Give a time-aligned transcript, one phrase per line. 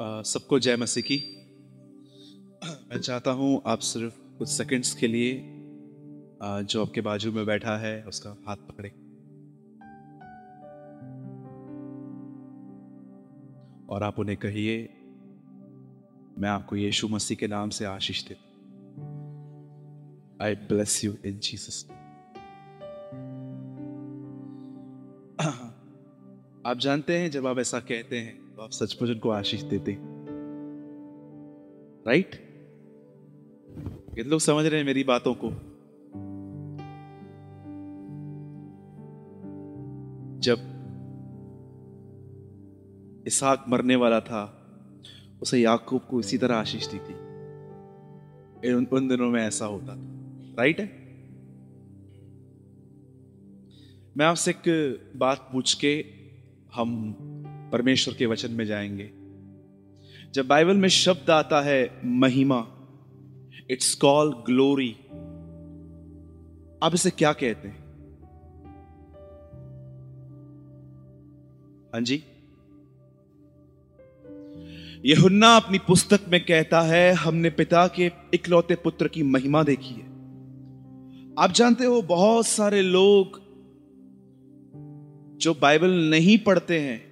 [0.00, 1.16] सबको जय मसीह की।
[2.90, 5.32] मैं चाहता हूँ आप सिर्फ़ कुछ सेकंड्स के लिए
[6.42, 8.88] जो आपके बाजू में बैठा है, उसका हाथ पकड़े।
[13.86, 14.82] और आप उन्हें कहिए,
[16.38, 18.48] मैं आपको यीशु मसीह के नाम से आशीष देता
[20.44, 21.86] I bless you in Jesus
[26.66, 29.96] आप जानते हैं, जब आप ऐसा कहते हैं आप सचमुच उनको आशीष देते
[32.06, 32.34] राइट
[34.14, 35.50] कितने लोग समझ रहे हैं मेरी बातों को।
[40.40, 40.56] जब
[43.26, 44.66] इसहाक मरने वाला था
[45.42, 47.14] उसे याकूब को इसी तरह आशीष दी थी।
[48.74, 50.10] उन, उन दिनों में ऐसा होता था।
[50.58, 50.86] राइट है?
[54.16, 54.62] मैं आपसे एक
[55.16, 56.04] बात पूछ के
[56.74, 57.16] हम
[57.72, 59.10] परमेश्वर के वचन में जाएँगे।
[60.32, 62.66] जब बाइबल में शब्द आता है महिमा
[63.70, 64.96] इट्स कॉल ग्लोरी
[66.82, 67.80] आप इसे क्या कहते हैं?
[71.92, 72.24] हाँ जी।
[75.04, 80.06] यहुन्ना अपनी पुस्तक में कहता है, हमने पिता के इकलौते पुत्र की महिमा देखी है।
[81.38, 83.40] आप जानते हो, बहुत सारे लोग
[85.38, 87.09] जो बाइबल नहीं पढ़ते हैं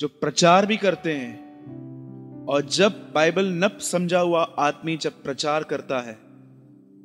[0.00, 6.00] जो प्रचार भी करते हैं, और जब बाइबल न समझा हुआ आदमी जब प्रचार करता
[6.00, 6.12] है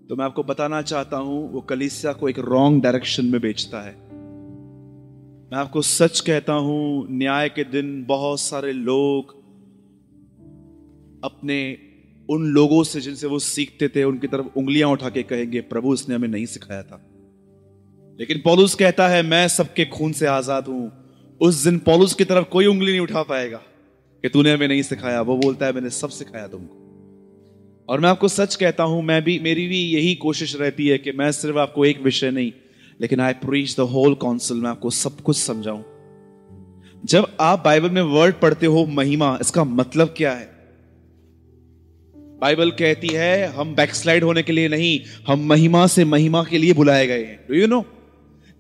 [0.10, 3.96] तो मैं आपको बताना चाहता हूँ, वो कलिसिया को एक रॉन्ग डायरेक्शन में बेचता है।
[5.52, 9.36] मैं आपको सच कहता हूँ, न्याय के दिन बहुत सारे लोग
[11.24, 11.58] अपने
[12.30, 16.16] उन लोगों से जिनसे वो सीखते थे, उनकी तरफ़ उंगलियाँ उठा के कहेंगे, प्रभु उसने
[16.16, 17.02] हमें नहीं सिखाया था।
[18.20, 20.92] लेकिन पौलुस कहता है, मैं सबके खून से आज़ाद हूँ
[21.42, 23.58] उस दिन पौलुस की तरफ़ कोई उंगली नहीं उठा पाएगा
[24.24, 26.84] कि तूने हमें नहीं सिखाया। वो बोलता है, मैंने सब सिखाया तुमको।
[27.90, 31.12] और मैं आपको सच कहता हूँ, मैं भी, मेरी भी यही कोशिश रहती है कि
[31.12, 32.52] मैं सिर्फ़ आपको एक विषय नहीं,
[33.02, 35.84] लेकिन I preach the whole counsel में आपको सब कुछ समझाऊं।
[37.06, 40.58] जब आप बाइबल में वर्ड पढ़ते हो, महिमा, इसका मतलब क्या है?
[42.16, 46.74] बाइबल कहती है, हम बैकस्लाइड होने के लिए नहीं, हम महिमा से महिमा के लिए
[46.74, 47.86] बुलाए गए हैं। डू यू नो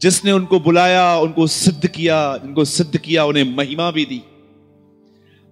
[0.01, 4.21] जिसने उनको बुलाया, उनको सिद्ध किया, उनको सिद्ध किया, उन्हें महिमा भी दी।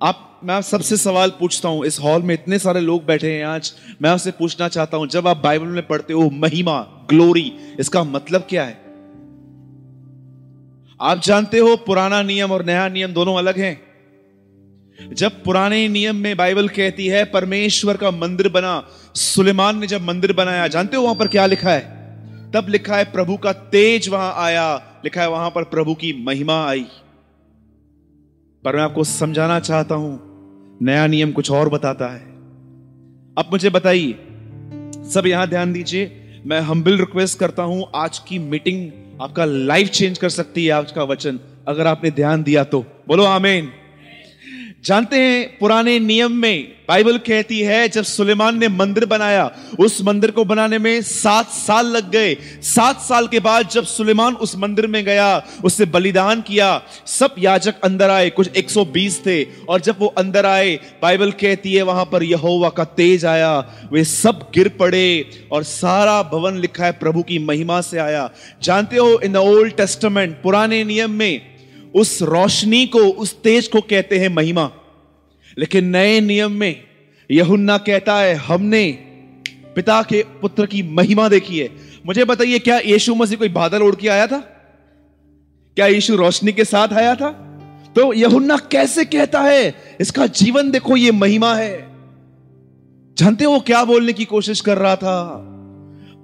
[0.03, 3.73] आप, मैं सबसे सवाल पूछता हूँ, इस हॉल में इतने सारे लोग बैठे हैं आज,
[4.01, 8.47] मैं आपसे पूछना चाहता हूँ, जब आप बाइबल में पढ़ते हो, महिमा ग्लोरी इसका मतलब
[8.49, 8.85] क्या है?
[11.01, 13.85] आप जानते हो, पुराना नियम और नया नियम दोनों अलग हैं।
[15.13, 20.33] जब पुराने नियम में बाइबल कहती है, परमेश्वर का मंदिर बना, सुलेमान ने जब मंदिर
[20.33, 21.94] बनाया, जानते हो वहाँ पर क्या लिखा है?
[22.55, 26.67] तब लिखा है, प्रभु का तेज वहाँ आया। लिखा है, वहाँ पर प्रभु की महिमा
[26.67, 26.85] आई।
[28.63, 30.19] पर मैं आपको समझाना चाहता हूँ,
[30.81, 32.21] नया नियम कुछ और बताता है।
[33.37, 34.11] अब मुझे बताइए,
[35.13, 40.17] सब यहाँ ध्यान दीजिए, मैं हम्बिल रिक्वेस्ट करता हूँ, आज की मीटिंग आपका लाइफ चेंज
[40.17, 43.71] कर सकती है, आज का वचन। अगर आपने ध्यान दिया तो। बोलो, आमेन।
[44.85, 50.31] जानते हैं पुराने नियम में बाइबल कहती है, जब सुलेमान ने मंदिर बनाया, उस मंदिर
[50.31, 54.87] को बनाने में सात साल लग गए। सात साल के बाद जब सुलेमान उस मंदिर
[54.87, 60.07] में गया, उससे बलिदान किया, सब याजक अंदर आए, कुछ 120 थे, और जब वो
[60.07, 65.29] अंदर आए, बाइबल कहती है, वहाँ पर यहोवा का तेज आया, वे सब गिर पड़े,
[65.51, 68.31] और सारा भवन लिखा है, प्रभु की महिमा से आया।
[68.63, 71.54] जानते हो, इन द ओल्ड टेस्टमेंट, पुराने नियम में
[71.95, 74.71] उस रोशनी को, उस तेज को कहते हैं महिमा।
[75.57, 76.83] लेकिन नए नियम में
[77.31, 78.91] यहुन्ना कहता है, हमने
[79.75, 81.69] पिता के पुत्र की महिमा देखी है।
[82.05, 84.39] मुझे बताइए, क्या यीशु मसीह कोई बादल उड़ के आया था?
[85.75, 87.29] क्या यीशु रोशनी के साथ आया था?
[87.95, 91.95] तो यहुन्ना कैसे कहता है, इसका जीवन देखो, ये महिमा है।
[93.17, 95.51] जानते हो क्या बोलने की कोशिश कर रहा था?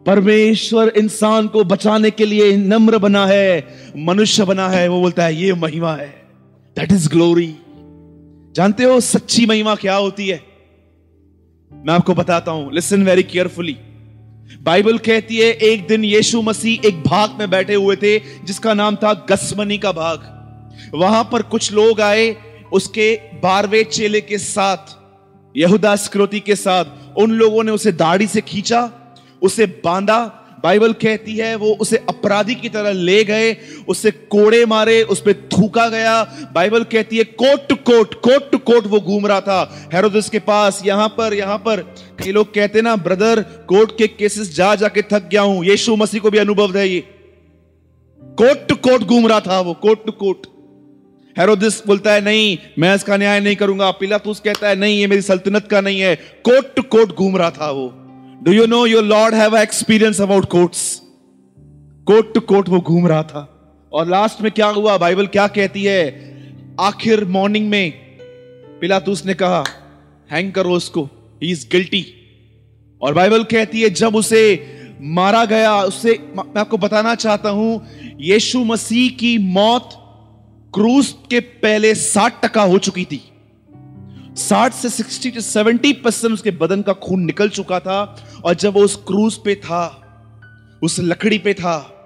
[0.05, 3.67] परमेश्वर इंसान को बचाने के लिए नम्र बना है,
[3.97, 6.07] मनुष्य बना है, वो बोलता है, ये महिमा है
[6.77, 7.55] दैट इज़ ग्लोरी
[8.55, 10.41] जानते हो सच्ची महिमा क्या होती है?
[11.71, 13.77] मैं आपको बताता हूँ लिसन वेरी केयरफुली
[14.61, 18.95] बाइबल कहती है, एक दिन यीशु मसीह एक भाग में बैठे हुए थे, जिसका नाम
[18.95, 22.35] था गसमनी का भाग। वहाँ पर कुछ लोग आए,
[22.73, 23.13] उसके
[23.43, 24.97] बारहवें चेले के साथ,
[25.57, 26.85] यहूदा स्क्रोती के साथ,
[27.17, 28.81] उन लोगों ने उसे दाढ़ी से खींचा
[29.41, 33.55] उसे बांधा, बाइबल कहती है, वो उसे अपराधी की तरह ले गए,
[33.87, 36.23] उसे कोड़े मारे उस पर थूका गया।
[36.53, 40.39] बाइबल कहती है, court to court court to court वो घूम रहा था। हेरोदिस के
[40.39, 41.81] पास, यहाँ पर यहाँ पर।
[42.19, 46.21] कई लोग कहते ना, ब्रदर, कोर्ट के केसेस जा, जाके थक गया हूँ। यीशु मसीह
[46.21, 46.99] को भी अनुभव है ये।
[48.21, 50.47] कोट टू कोट घूम रहा था वो, कोट टू कोट।
[51.37, 55.21] हेरोदिस बोलता है, नहीं, मैं इसका न्याय नहीं करूँगा। पिलातूस कहता है, नहीं, ये मेरी
[55.21, 57.93] सल्तनत का नहीं है। कोर्ट टू कोर्ट घूम रहा था वो।
[58.41, 61.01] Do you know your lord have experience about courts
[62.07, 63.41] court to court वो घूम रहा था।
[63.91, 64.97] और लास्ट में क्या हुआ?
[64.97, 66.75] बाइबल क्या कहती है?
[66.79, 67.91] आखिर मॉर्निंग में
[68.81, 69.63] पिलातूस ने कहा
[70.31, 71.03] हैंग करो उसको।
[71.43, 72.05] ही इज़ गिल्टी
[73.01, 77.81] और बाइबल कहती है, जब उसे मारा गया उससे मैं आपको बताना चाहता हूँ,
[78.21, 79.89] यीशु मसीह की मौत
[80.73, 83.21] क्रूज के पहले साठ टका हो चुकी थी।
[84.35, 88.73] साठ से सिक्सटी टू सेवेंटी परसेंट उसके बदन का खून निकल चुका था और जब
[88.73, 89.97] वो उस क्रूज पे था,
[90.83, 91.97] उस लकड़ी पे था,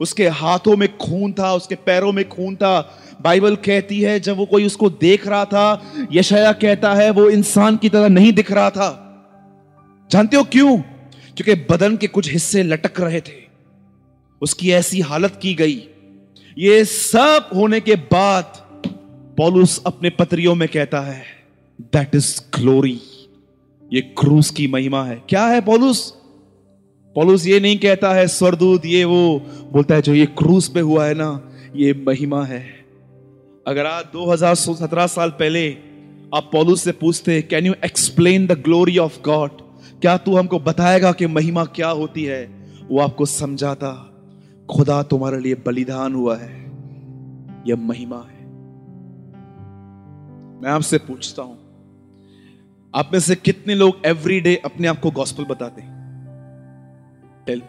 [0.00, 4.46] उसके हाथों में खून था, उसके पैरों में खून था, बाइबल कहती है जब वो
[4.46, 8.70] कोई उसको देख रहा था यशया कहता है वो इंसान की तरह नहीं दिख रहा
[8.70, 8.98] था।
[10.10, 10.78] जानते हो क्यों?
[11.36, 13.42] क्योंकि बदन के कुछ हिस्से लटक रहे थे।
[14.42, 15.88] उसकी ऐसी हालत की गई।
[16.58, 18.52] ये सब होने के बाद
[19.36, 21.41] पॉलुस अपने पत्रियों में कहता है
[21.82, 23.00] दैट इज़ ग्लोरी
[23.92, 26.14] ये क्रूस की महिमा है। क्या है पॉलुस?
[27.14, 29.42] पॉलुस ये नहीं कहता है स्वरदूत ये वो,
[29.72, 32.86] बोलता है जो ये क्रूस पे हुआ है ना, ये महिमा है।
[33.66, 35.72] अगर आज 2017 साल पहले
[36.34, 39.50] आप पॉलुस से पूछते can you explain the glory of God
[40.00, 42.68] क्या तू हमको बताएगा कि महिमा क्या होती है?
[42.88, 43.92] वो आपको समझाता,
[44.70, 46.72] खुदा तुम्हारे लिए बलिदान हुआ है।
[47.66, 48.46] यह महिमा है।
[50.62, 51.61] मैं आपसे पूछता हूँ
[52.94, 55.82] आप में से कितने लोग एवरी डे अपने आप को गॉस्पल बताते
[57.46, 57.62] tell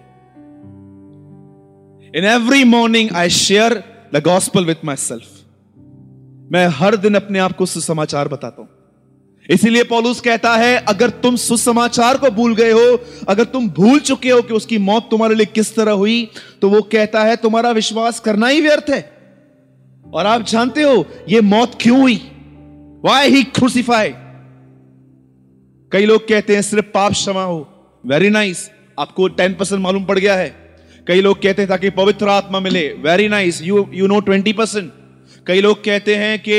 [2.14, 3.84] in every morning I share
[4.14, 5.28] the gospel with my self
[6.52, 8.70] मैं हर दिन अपने आप को सुसमाचार बताता हूँ।
[9.50, 14.30] इसीलिए पॉलूस कहता है, अगर तुम सुसमाचार को भूल गए हो, अगर तुम भूल चुके
[14.30, 16.30] हो कि उसकी मौत तुम्हारे लिए किस तरह हुई
[16.62, 19.02] तो वो कहता है, तुम्हारा विश्वास करना ही व्यर्थ है।
[20.06, 22.16] और आप जानते हो, ये मौत क्यों हुई?
[23.06, 24.14] वाई ही क्रूसिफाई
[25.94, 27.60] कई लोग कहते हैं सिर्फ़ पाप क्षमा हो।
[28.04, 30.50] वेरी नाइस आपको टेन परसेंट मालूम पड़ गया है।
[31.08, 34.92] कई लोग कहते हैं ताकि पवित्र आत्मा मिले। Very nice you you know twenty percent
[35.48, 36.56] कई लोग कहते हैं कि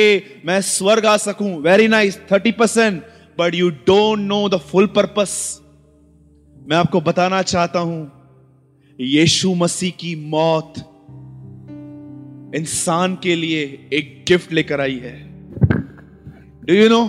[0.46, 3.02] मैं स्वर्ग आ सकूँ। Very nice thirty percent
[3.38, 5.32] but you don't know the full purpose
[6.66, 8.10] मैं आपको बताना चाहता हूँ,
[8.98, 10.74] यीशु मसीह की मौत
[12.56, 15.16] इंसान के लिए एक गिफ्ट लेकर आई है।
[16.64, 17.02] डू यू नो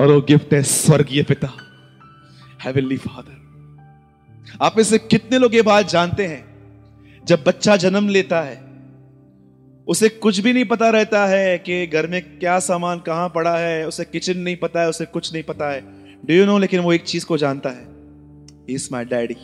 [0.00, 1.48] और वो गिफ्ट है स्वर्गीय पिता
[2.64, 6.44] हेवनली फादर आप में से कितने लोग ये बात जानते हैं?
[7.24, 8.56] जब बच्चा जन्म लेता है,
[9.88, 13.86] उसे कुछ भी नहीं पता रहता है कि घर में क्या सामान कहाँ पड़ा है,
[13.88, 15.80] उसे किचन नहीं पता है, उसे कुछ नहीं पता है।
[16.26, 17.86] डू यू नो लेकिन वो एक चीज़ को जानता है।
[18.70, 19.36] इज़ माई डैडी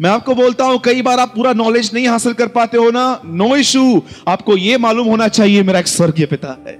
[0.00, 3.20] मैं आपको बोलता हूँ, कई बार आप पूरा नॉलेज नहीं हासिल कर पाते हो ना?
[3.24, 6.78] नो इशू आपको यह मालूम होना चाहिए, मेरा एक स्वर्गीय पिता है।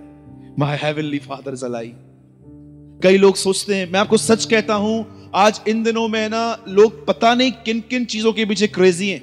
[0.59, 1.93] माई हैवनली फादर जलाई
[3.05, 7.07] कई लोग सोचते हैं मैं आपको सच कहता हूँ आज इन दिनों में ना लोग
[7.07, 9.21] पता नहीं किन किन चीज़ों के पीछे क्रेजी हैं।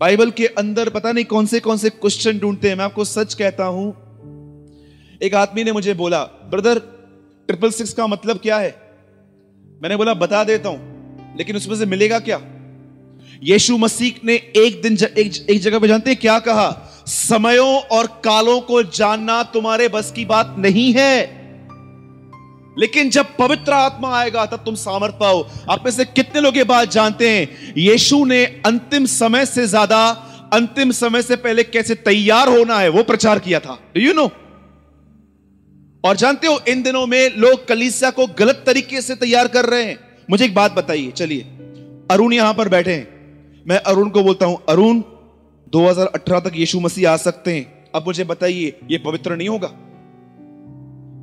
[0.00, 3.34] बाइबल के अंदर पता नहीं कौन से कौन से क्वेश्चन ढूंढते हैं मैं आपको सच
[3.34, 3.88] कहता हूँ
[5.22, 6.78] एक आदमी ने मुझे बोला ब्रदर
[7.48, 8.70] ट्रिपल सिक्स का मतलब क्या है?
[9.82, 12.40] मैंने बोला बता देता हूँ लेकिन उसमें से मिलेगा क्या?
[13.42, 16.70] यीशु मसीह ने एक दिन ज, एक, एक जगह पे जानते क्या कहा?
[17.06, 21.39] समयों और कालों को जानना तुम्हारे बस की बात नहीं है।
[22.78, 26.64] लेकिन जब पवित्र आत्मा आएगा, तब तुम सामर्थ पाओ। आप में से कितने लोग ये
[26.64, 27.74] बात जानते हैं?
[27.76, 30.08] यीशु ने अंतिम समय से ज़्यादा,
[30.52, 34.30] अंतिम समय से पहले कैसे तैयार होना है, वो प्रचार किया था। डू यू नो
[36.04, 39.84] और जानते हो, इन दिनों में लोग कलीसिया को गलत तरीके से तैयार कर रहे
[39.84, 39.98] हैं।
[40.30, 41.40] मुझे एक बात बताइए, चलिए।
[42.10, 45.02] अरुण यहाँ पर बैठे हैं। मैं अरुण को बोलता हूँ, अरुण
[45.72, 49.68] 2018 तक यीशु मसीह आ सकते हैं। अब मुझे बताइए, ये पवित्र नहीं होगा?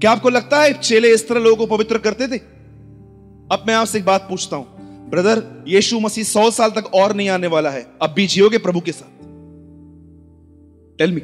[0.01, 2.37] क्या आपको लगता है चेले इस तरह लोगों को पवित्र करते थे?
[3.51, 4.67] अब मैं आपसे एक बात पूछता हूँ।
[5.09, 8.79] ब्रदर यीशु मसीह सौ साल तक और नहीं आने वाला है। अब भी जियोगे प्रभु
[8.79, 9.17] के साथ?
[10.97, 11.21] टेल मी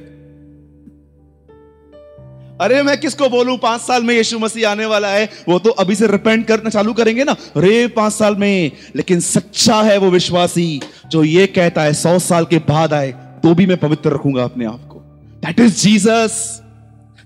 [2.61, 3.57] अरे मैं किसको बोलूँ?
[3.57, 6.93] पाँच साल में यीशु मसीह आने वाला है। वो तो अभी से रिपेंट करना चालू
[6.93, 11.93] करेंगे ना। अरे, पाँच साल में। लेकिन सच्चा है वो विश्वासी जो ये कहता है,
[11.93, 14.99] सौ साल के बाद आए तो भी मैं पवित्र रखूँगा अपने आप को।
[15.45, 16.62] That is Jesus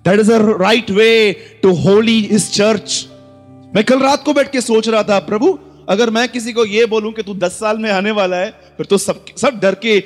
[0.07, 1.11] that is a right way
[1.63, 3.05] to holy is church
[3.75, 5.57] मैं कल रात को बैठ के सोच रहा था, प्रभु,
[5.89, 8.85] अगर मैं किसी को यह बोलूँ कि तू दस साल में आने वाला है, फिर
[8.85, 9.97] तो सब सब डर के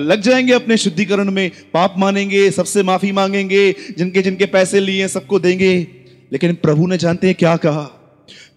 [0.00, 5.38] लग जाएँगे अपने शुद्धिकरण में। पाप मानेंगे, सबसे माफ़ी मांगेंगे, जिनके जिनके पैसे लिए सबको
[5.40, 5.72] देंगे।
[6.32, 7.82] लेकिन प्रभु ने जानते हैं क्या कहा?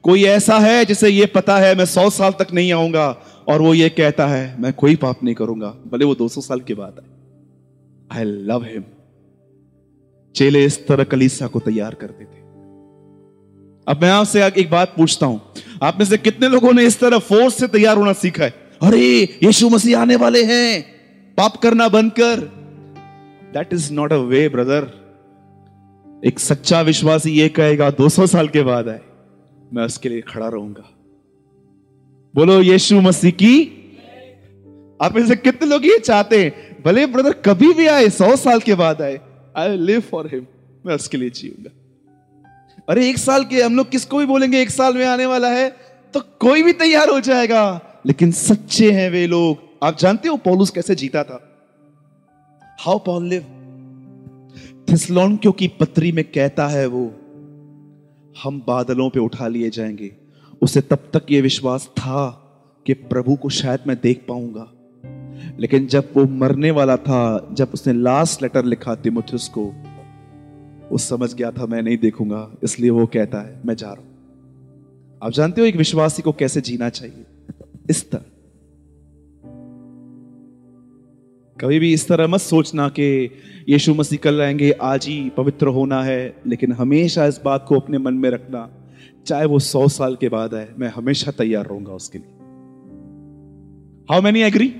[0.03, 3.07] कोई ऐसा है जिसे ये पता है, मैं सौ साल तक नहीं आऊँगा,
[3.47, 6.59] और वो ये कहता है, मैं कोई पाप नहीं करूँगा, भले वो दो सौ साल
[6.61, 7.01] के बाद
[8.11, 8.83] आई लव हिम
[10.35, 12.39] चेले इस तरह कलीसा को तैयार करते थे।
[13.87, 15.41] अब मैं आपसे एक बात पूछता हूँ।
[15.83, 18.53] आप में से कितने लोगों ने इस तरह फोर्स से तैयार होना सीखा है?
[18.81, 20.81] अरे, यीशु मसीह आने वाले हैं।
[21.37, 22.39] पाप करना बंद कर।
[23.53, 24.99] That is not a way brother
[26.25, 28.99] एक सच्चा विश्वासी ये कहेगा 200 साल के बाद आए।
[29.73, 30.89] मैं उसके लिए खड़ा रहूँगा।
[32.35, 33.75] बोलो, यीशु मसीह की?
[35.01, 38.59] आप में से कितने लोग ये चाहते हैं, भले ब्रदर कभी भी आए, सौ साल
[38.59, 39.21] के बाद आए।
[39.57, 40.47] आई लिव फॉर हिम
[40.85, 41.69] मैं उसके लिए जीऊँगा।
[42.89, 45.75] अरे, एक साल के, हम लोग किसको भी बोलेंगे, एक साल में आने वाला है
[46.13, 50.69] तो कोई भी तैयार हो जाएगा। लेकिन सच्चे हैं वे लोग। आप जानते हो पॉलुस
[50.69, 51.67] कैसे जीता था?
[52.79, 53.41] हाउ पॉल लिव
[54.91, 57.05] थिस्लोनियों की पत्री में कहता है वो,
[58.43, 60.15] हम बादलों पे उठा लिए जाएँगे।
[60.61, 62.45] उसे तब तक ये विश्वास था
[62.85, 64.71] कि प्रभु को शायद मैं देख पाऊँगा।
[65.59, 69.73] लेकिन जब वो मरने वाला था, जब उसने लास्ट लेटर लिखा तिमुथियस को
[70.91, 74.09] वो समझ गया था, मैं नहीं देखूँगा, इसलिए वो कहता है, मैं जा रहा हूँ.
[75.23, 77.25] आप जानते हो एक विश्वासी को कैसे जीना चाहिए?
[77.89, 78.21] इस तरह।
[81.59, 83.31] कभी भी इस तरह मत सोचना कि
[83.69, 87.97] यीशु मसीह कल आएँगे, आज ही पवित्र होना है, लेकिन हमेशा इस बात को अपने
[87.97, 88.69] मन में रखना,
[89.25, 92.27] चाहे वो सौ साल के बाद आए, मैं हमेशा तैयार रहूँगा उसके लिए।
[94.11, 94.75] हाउ मैनी एग्री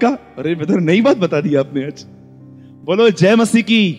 [0.00, 0.34] पक्का?
[0.38, 2.04] अरे ब्रदर नई बात बता दी आपने आज।
[2.84, 3.92] बोलो, जय मसीह की।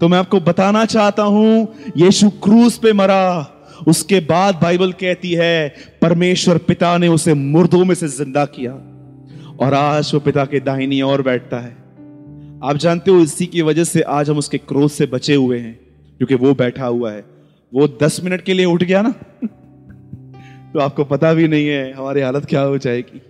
[0.00, 3.54] तो मैं आपको बताना चाहता हूँ, यीशु क्रूस पे मरा।
[3.88, 8.72] उसके बाद बाइबल कहती है, परमेश्वर पिता ने उसे मुर्दों में से ज़िंदा किया।
[9.60, 11.76] और आज वो पिता के दाहिनी ओर बैठता है।
[12.64, 15.80] आप जानते हो, इसी की वजह से आज हम उसके क्रोध से बचे हुए हैं,
[16.18, 17.24] क्योंकि वो बैठा हुआ है।
[17.74, 19.10] वो दस मिनट के लिए उठ गया ना?
[20.72, 23.22] तो आपको पता भी नहीं है, हमारी हालत क्या हो जाएगी।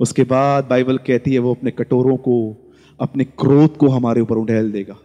[0.00, 2.56] उसके बाद बाइबल कहती है, वो अपने कटोरों को,
[3.00, 4.96] अपने क्रोध को हमारे ऊपर उड़ेल देगा।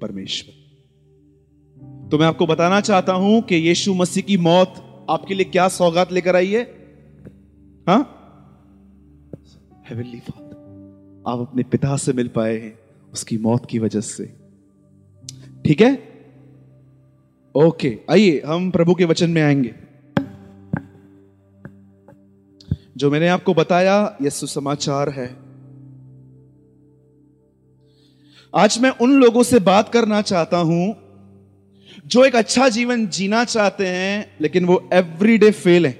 [0.00, 0.58] परमेश्वर।
[2.08, 4.74] तो मैं आपको बताना चाहता हूँ कि यीशु मसीह की मौत
[5.10, 6.62] आपके लिए क्या सौगात लेकर आई है?
[7.88, 8.14] हाँ?
[9.90, 10.48] हेवनली फादर
[11.28, 12.78] आप अपने पिता से मिल पाए हैं
[13.12, 14.24] उसकी मौत की वजह से।
[15.66, 16.08] ठीक है?
[17.54, 19.87] ओके आइए, हम प्रभु के वचन में आएँगे।
[22.98, 25.26] जो मैंने आपको बताया यह सुसमाचार है।
[28.54, 30.96] आज मैं उन लोगों से बात करना चाहता हूँ,
[32.06, 35.92] जो एक अच्छा जीवन जीना चाहते हैं, लेकिन वो एवरीडे फेल है।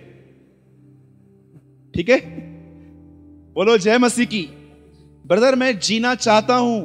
[1.94, 2.18] ठीक है?
[3.54, 4.42] बोलो, जय मसीह की।
[5.24, 6.80] ब्रदर मैं जीना चाहता हूँ,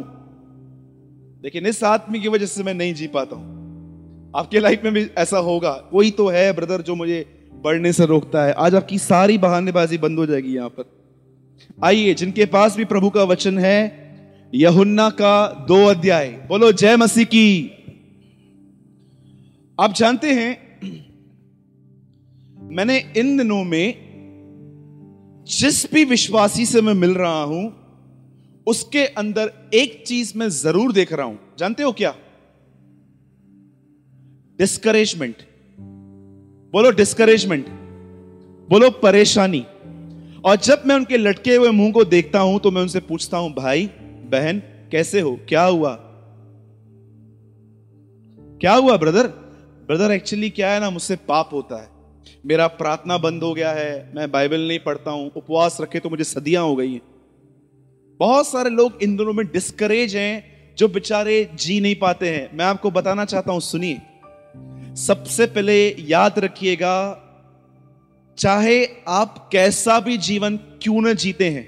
[1.44, 5.10] लेकिन इस आदमी की वजह से मैं नहीं जी पाता हूँ। आपके लाइफ में भी
[5.18, 7.26] ऐसा होगा, वही तो है ब्रदर जो मुझे
[7.64, 10.92] बढ़ने से रोकता है। आज आपकी सारी बहानेबाजी बंद हो जाएगी यहाँ पर।
[11.84, 13.80] आइए, जिनके पास भी प्रभु का वचन है,
[14.54, 17.70] यहुन्ना का दो अध्याय। बोलो, जय मसीह की।
[19.78, 20.52] आप जानते हैं,
[22.72, 27.64] मैंने इन दिनों में जिस भी विश्वासी से मैं मिल रहा हूँ,
[28.68, 32.14] उसके अंदर एक चीज़ मैं ज़रूर देख रहा हूँ। जानते हो क्या?
[34.60, 35.36] डिस्करेजमेंट
[36.74, 37.66] बोलो डिस्करेजमेंट
[38.70, 39.60] बोलो परेशानी।
[40.46, 43.54] और जब मैं उनके लटके हुए मुँह को देखता हूँ तो मैं उनसे पूछता हूँ,
[43.54, 43.86] भाई,
[44.32, 44.60] बहन,
[44.92, 45.40] कैसे हो?
[45.50, 45.94] क्या हुआ?
[48.62, 49.28] क्या हुआ ब्रदर
[49.88, 51.90] ब्रदर एक्चुअली क्या है ना, मुझसे पाप होता है।
[52.46, 56.24] मेरा प्रार्थना बंद हो गया है, मैं बाइबल नहीं पढ़ता हूँ, उपवास रखे तो मुझे
[56.24, 57.02] सदियाँ हो गई हैं।
[58.20, 62.66] बहुत सारे लोग इन दोनों में डिस्करेज हैं, जो बेचारे जी नहीं पाते हैं। मैं
[62.66, 64.02] आपको बताना चाहता हूँ, सुनिए।
[64.96, 67.20] सबसे पहले याद रखिएगा,
[68.38, 71.64] चाहे आप कैसा भी जीवन क्यों न जीते हैं,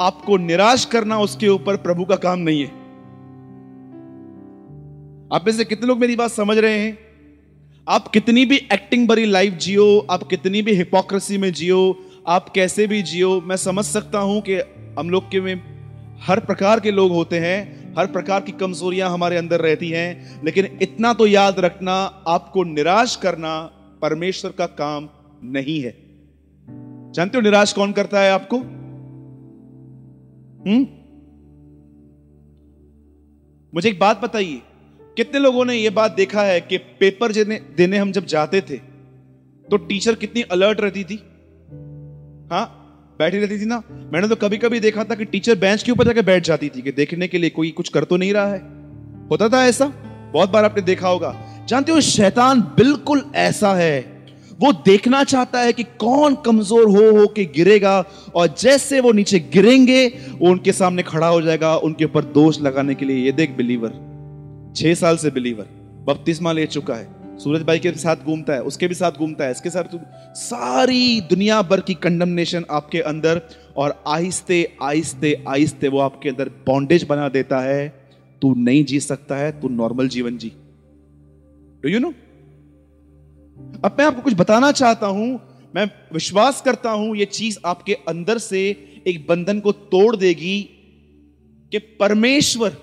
[0.00, 2.68] आपको निराश करना उसके ऊपर प्रभु का काम नहीं है।
[5.32, 6.98] आप में से कितने लोग मेरी बात समझ रहे हैं?
[7.88, 12.86] आप कितनी भी एक्टिंग भरी लाइफ जियो, आप कितनी भी हिपोक्रेसी में जियो, आप कैसे
[12.86, 14.54] भी जियो, मैं समझ सकता हूँ कि
[14.98, 15.62] हम लोग के में
[16.20, 20.78] हर प्रकार के लोग होते हैं हर प्रकार की कमजोरियाँ हमारे अंदर रहती हैं, लेकिन
[20.82, 21.92] इतना तो याद रखना,
[22.28, 23.58] आपको निराश करना
[24.02, 25.08] परमेश्वर का काम
[25.44, 25.94] नहीं है।
[27.12, 28.58] जानते हो निराश कौन करता है आपको?
[30.62, 30.86] हम्म?
[33.74, 34.62] मुझे एक बात बताइए,
[35.16, 37.32] कितने लोगों ने यह बात देखा है कि पेपर
[37.76, 38.76] देने हम जब जाते थे
[39.70, 41.16] तो टीचर कितनी अलर्ट रहती थी?
[42.50, 42.82] हाँ?
[43.18, 43.82] बैठी रहती थी ना,
[44.12, 46.82] मैंने तो कभी कभी देखा था कि टीचर बेंच के ऊपर जाकर बैठ जाती थी
[46.82, 48.58] कि देखने के लिए कोई कुछ कर तो नहीं रहा है।
[49.30, 49.86] होता था ऐसा?
[50.32, 51.34] बहुत बार आपने देखा होगा।
[51.68, 54.00] जानते हो, शैतान बिल्कुल ऐसा है।
[54.60, 57.98] वो देखना चाहता है कि कौन कमज़ोर हो हो के गिरेगा
[58.34, 62.94] और जैसे वो नीचे गिरेंगे, वो उनके सामने खड़ा हो जाएगा, उनके ऊपर दोष लगाने
[62.94, 65.66] के लिए। ये देख बिलीवर छह साल से बिलीवर
[66.06, 69.50] बपतिस्मा ले चुका है। सूरज भाई के साथ घूमता है, उसके भी साथ घूमता है,
[69.50, 69.96] इसके साथ
[70.36, 73.40] सारी दुनिया भर की कंडमनेशन आपके अंदर
[73.76, 77.88] और आहिस्ते आहिस्ते आहिस्ते वो आपके अंदर बॉन्डेज बना देता है।
[78.42, 80.52] तू नहीं जी सकता है, तू नॉर्मल जीवन जी।
[81.82, 82.12] डू यू नो
[83.84, 85.40] अब मैं आपको कुछ बताना चाहता हूँ,
[85.74, 88.60] मैं विश्वास करता हूँ यह चीज़ आपके अंदर से
[89.06, 90.60] एक बंधन को तोड़ देगी
[91.72, 92.76] कि परमेश्वर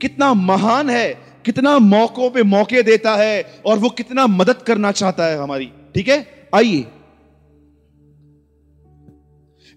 [0.00, 1.08] कितना महान है
[1.44, 6.08] कितना मौकों पे मौके देता है और वो कितना मदद करना चाहता है हमारी। ठीक
[6.08, 6.48] है?
[6.54, 6.86] आइए।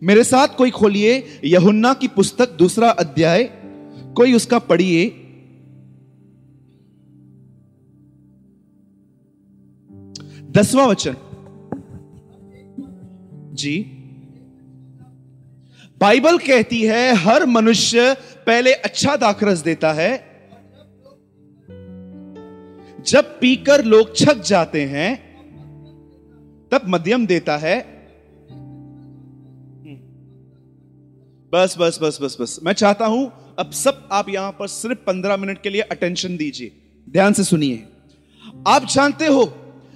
[0.03, 3.43] मेरे साथ कोई खोलिए यहुन्ना की पुस्तक दूसरा अध्याय।
[4.17, 5.09] कोई उसका पढ़िए।
[10.51, 11.15] दसवां वचन।
[13.53, 13.97] जी।
[15.97, 18.13] बाइबल कहती है, हर मनुष्य
[18.45, 20.30] पहले अच्छा दाखरस देता है
[23.07, 25.15] जब पीकर लोग छक जाते हैं,
[26.71, 27.79] तब मध्यम देता है।
[31.53, 35.37] बस बस बस बस बस। मैं चाहता हूँ, अब सब आप यहाँ पर सिर्फ़ पंद्रह
[35.37, 36.71] मिनट के लिए अटेंशन दीजिए।
[37.09, 37.83] ध्यान से सुनिए।
[38.67, 39.45] आप जानते हो,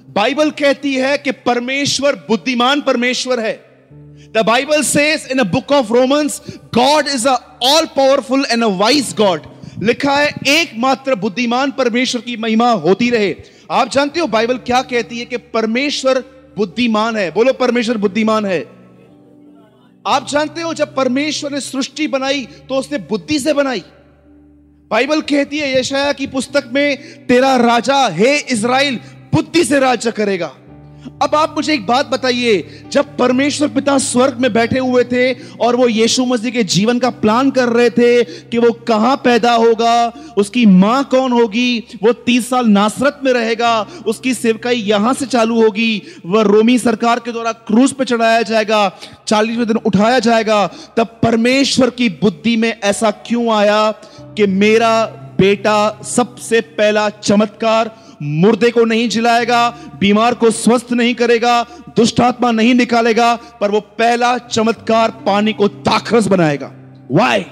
[0.10, 3.54] बाइबल कहती है कि परमेश्वर बुद्धिमान परमेश्वर है।
[4.32, 6.42] The Bible says in a book of Romans
[6.76, 9.42] God is a all powerful and a wise God
[9.82, 13.36] लिखा है, एकमात्र बुद्धिमान परमेश्वर की महिमा होती रहे।
[13.72, 16.24] आप जानते हो, बाइबल क्या कहती है कि परमेश्वर
[16.58, 17.32] बुद्धिमान है?
[17.32, 18.60] बोलो, परमेश्वर बुद्धिमान है।
[20.08, 23.84] आप जानते हो, जब परमेश्वर ने सृष्टि बनाई तो उसने बुद्धि से बनाई।
[24.92, 29.00] बाइबल कहती है यशाया की पुस्तक में, तेरा राजा, हे इज़राइल,
[29.34, 30.56] बुद्धि से राज्य करेगा।
[31.24, 35.76] अब आप मुझे एक बात बताइए, जब परमेश्वर पिता स्वर्ग में बैठे हुए थे और
[35.76, 40.14] वो यीशु मसीह के जीवन का प्लान कर रहे थे कि वो कहाँ पैदा होगा,
[40.38, 45.62] उसकी माँ कौन होगी, वो तीस साल नासरत में रहेगा, उसकी सेवकाई यहाँ से चालू
[45.62, 48.90] होगी, वह रोमी सरकार के द्वारा क्रूज पे चढ़ाया जाएगा,
[49.28, 50.66] चालीसवें दिन उठाया जाएगा,
[50.98, 53.92] तब परमेश्वर की बुद्धि में ऐसा क्यों आया
[54.38, 55.06] कि मेरा
[55.38, 57.90] बेटा सबसे पहला चमत्कार
[58.22, 61.62] मुर्दे को नहीं जिलाएगा, बीमार को स्वस्थ नहीं करेगा
[61.98, 66.72] दुष्ट आत्मा नहीं निकालेगा, पर वो पहला चमत्कार पानी को दाखरस बनाएगा।
[67.12, 67.46] वाई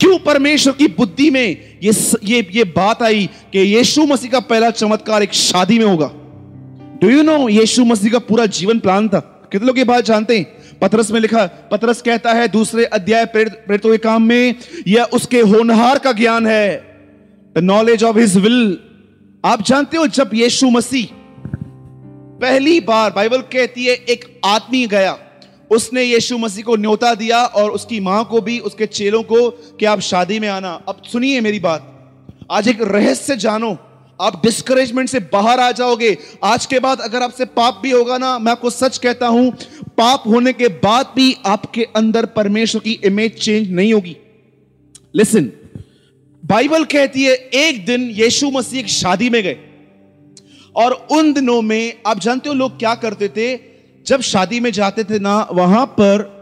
[0.00, 1.92] क्यों परमेश्वर की बुद्धि में ये
[2.24, 6.10] ये ये बात आई कि यीशु मसीह का पहला चमत्कार एक शादी में होगा?
[7.02, 9.20] डू यू नो यीशु मसीह का पूरा जीवन प्लान था?
[9.52, 10.44] कितने लोग ये बात जानते हैं?
[10.80, 14.54] पतरस में लिखा, पतरस कहता है दूसरे अध्याय प्रेरितों के काम में,
[14.88, 16.76] यह उसके होनहार का ज्ञान है।
[17.56, 18.78] The knowledge of his will
[19.46, 21.08] आप जानते हो जब यीशु मसीह
[22.40, 25.18] पहली बार बाइबल कहती है, एक आदमी गया,
[25.70, 29.84] उसने यीशु मसीह को न्योता दिया और उसकी माँ को भी, उसके चेलों को कि
[29.84, 31.92] आप शादी में आना। अब सुनिए मेरी बात।
[32.50, 33.76] आज एक रहस्य जानो।
[34.20, 38.38] आप डिस्करेजमेंट से बाहर आ जाओगे। आज के बाद अगर आपसे पाप भी होगा ना,
[38.38, 39.50] मैं आपको सच कहता हूँ,
[39.98, 44.16] पाप होने के बाद भी आपके अंदर परमेश्वर की इमेज चेंज नहीं होगी।
[45.14, 45.50] लिसन
[46.46, 49.56] बाइबल कहती है, एक दिन यीशु मसीह एक शादी में गए।
[50.76, 53.58] और उन दिनों में, आप जानते हो लोग क्या करते थे?
[54.06, 56.36] जब शादी में जाते थे ना, वहाँ पर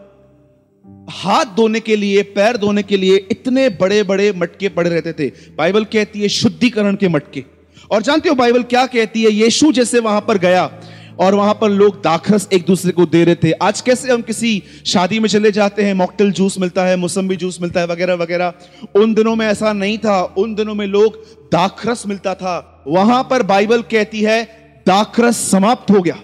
[1.10, 5.32] हाथ धोने के लिए, पैर धोने के लिए इतने बड़े बड़े मटके पड़े रहते थे।
[5.56, 7.44] बाइबल कहती है शुद्धिकरण के मटके।
[7.90, 9.30] और जानते हो बाइबल क्या कहती है?
[9.30, 10.80] यीशु जैसे वहाँ पर गया।
[11.20, 14.62] और वहाँ पर लोग दाखरस एक दूसरे को दे रहे थे। आज कैसे हम किसी
[14.86, 18.52] शादी में चले जाते हैं, मॉकटेल जूस मिलता है मौसमी जूस मिलता है, वगैरह वगैरह।
[18.96, 23.42] उन दिनों में ऐसा नहीं था। उन दिनों में लोग दाखरस मिलता था। वहाँ पर
[23.42, 24.44] बाइबल कहती है,
[24.86, 26.16] दाखरस समाप्त हो गया।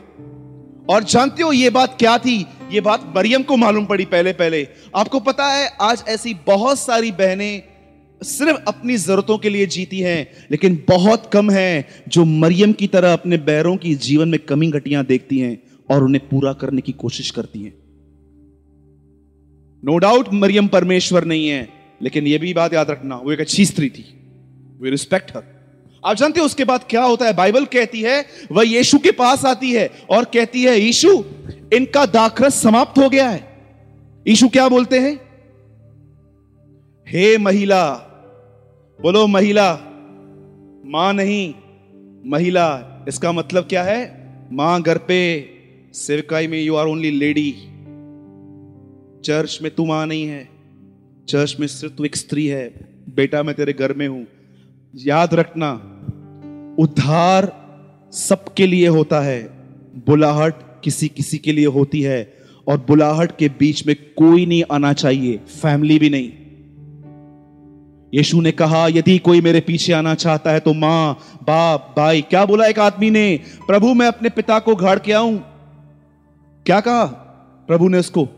[0.91, 2.47] और जानते हो ये बात क्या थी?
[2.73, 7.11] ये बात मरियम को मालूम पड़ी पहले पहले आपको पता है, आज ऐसी बहुत सारी
[7.11, 7.63] बहनें
[8.23, 13.13] सिर्फ़ अपनी जरूरतों के लिए जीती हैं, लेकिन बहुत कम है जो मरियम की तरह
[13.13, 17.31] अपने बैरों की जीवन में कमी घटियाँ देखती हैं और उन्हें पूरा करने की कोशिश
[17.31, 17.75] करती हैं।
[19.85, 21.69] नो डाउट मरियम परमेश्वर नहीं है,
[22.03, 24.03] लेकिन यह भी बात याद रखना, वो एक अच्छी स्त्री थी।
[24.83, 25.43] वी रिस्पेक्ट हर
[26.05, 27.33] आप जानते हो उसके बाद क्या होता है?
[27.33, 31.25] बाइबल कहती है, वह यीशु के पास आती है और कहती है, यीशु,
[31.73, 33.43] इनका दाखरस समाप्त हो गया है।
[34.29, 35.31] यीशु क्या बोलते हैं?
[37.09, 38.07] हे महिला
[39.03, 39.75] बोलो, महिला।
[40.87, 41.55] माँ नहीं,
[42.27, 44.29] महिला। इसका मतलब क्या है?
[44.53, 45.49] माँ घर पे,
[45.95, 47.55] सेवकाई में you are only lady
[49.25, 50.49] church में तू माँ नहीं है।
[51.29, 52.75] चर्च में सिर्फ़ तू एक स्त्री है।
[53.15, 54.27] बेटा, मैं तेरे घर में हूँ।
[54.97, 55.73] याद रखना,
[56.79, 57.53] उद्धार
[58.13, 59.43] सबके लिए होता है।
[60.07, 62.35] बुलाहट किसी किसी के लिए होती है।
[62.69, 66.33] और बुलाहट के बीच में कोई नहीं आना चाहिए। फैमिली भी नहीं।
[68.15, 72.45] यीशु ने कहा, यदि कोई मेरे पीछे आना चाहता है तो माँ, बाप, भाई, क्या
[72.45, 73.41] बोला एक आदमी ने?
[73.67, 75.39] प्रभु, मैं अपने पिता को घर के आऊँ?
[76.67, 77.05] क्या कहा?
[77.69, 78.29] प्रभु ने उसको,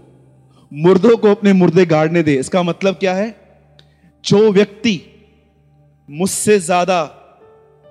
[0.73, 3.37] मुर्दों को अपने मुर्दे गाड़ने दे। इसका मतलब क्या है?
[4.25, 5.01] जो व्यक्ति
[6.11, 7.03] मुझसे ज़्यादा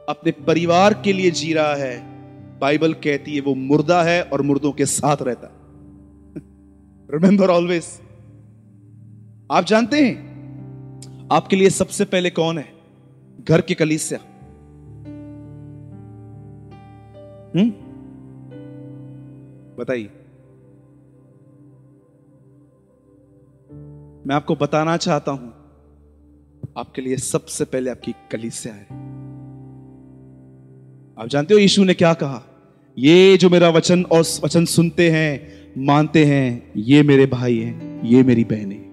[0.10, 2.12] अपने परिवार के लिए जी रहा है,
[2.60, 5.58] बाइबल कहती है वो मुर्दा है और मुर्दों के साथ रहता
[7.14, 7.84] रिमेंबर ऑलवेज
[9.52, 10.31] आप जानते हैं?
[11.32, 12.74] आपके लिए सबसे पहले कौन है?
[13.48, 14.20] घर की कलीसिया।
[17.56, 17.70] हम्म?
[19.80, 20.10] बताइए।
[24.28, 25.54] मैं आपको बताना चाहता हूँ,
[26.78, 28.84] आपके लिए सबसे पहले आपकी कलीसिया है।
[31.20, 32.44] आप जानते हो यीशु ने क्या कहा?
[32.98, 38.24] ये जो मेरा वचन और वचन सुनते हैं, मानते हैं, ये मेरे भाई हैं, ये
[38.24, 38.91] मेरी बहनें।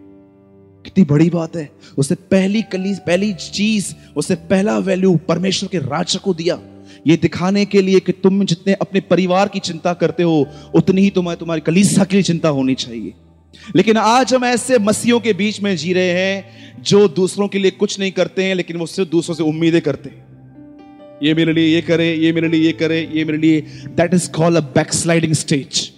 [0.89, 6.19] कितनी बड़ी बात है। उसने पहली कली, पहली चीज़, उसने पहला वैल्यू परमेश्वर के राज्य
[6.19, 6.61] को दिया।
[7.07, 11.11] ये दिखाने के लिए कि तुम जितने अपने परिवार की चिंता करते हो, उतनी ही
[11.11, 13.13] तुम्हें तुम्हारी कलीसा की चिंता होनी चाहिए।
[13.77, 16.45] लेकिन आज हम ऐसे मसीहों के बीच में जी रहे हैं,
[16.83, 20.09] जो दूसरों के लिए कुछ नहीं करते हैं, लेकिन वो सिर्फ़ दूसरों से उम्मीदें करते
[20.09, 20.27] हैं।
[21.23, 24.31] ये मेरे लिए ये करे, ये मेरे लिए ये करे, ये मेरे लिए that is
[24.31, 25.98] call a backsliding stage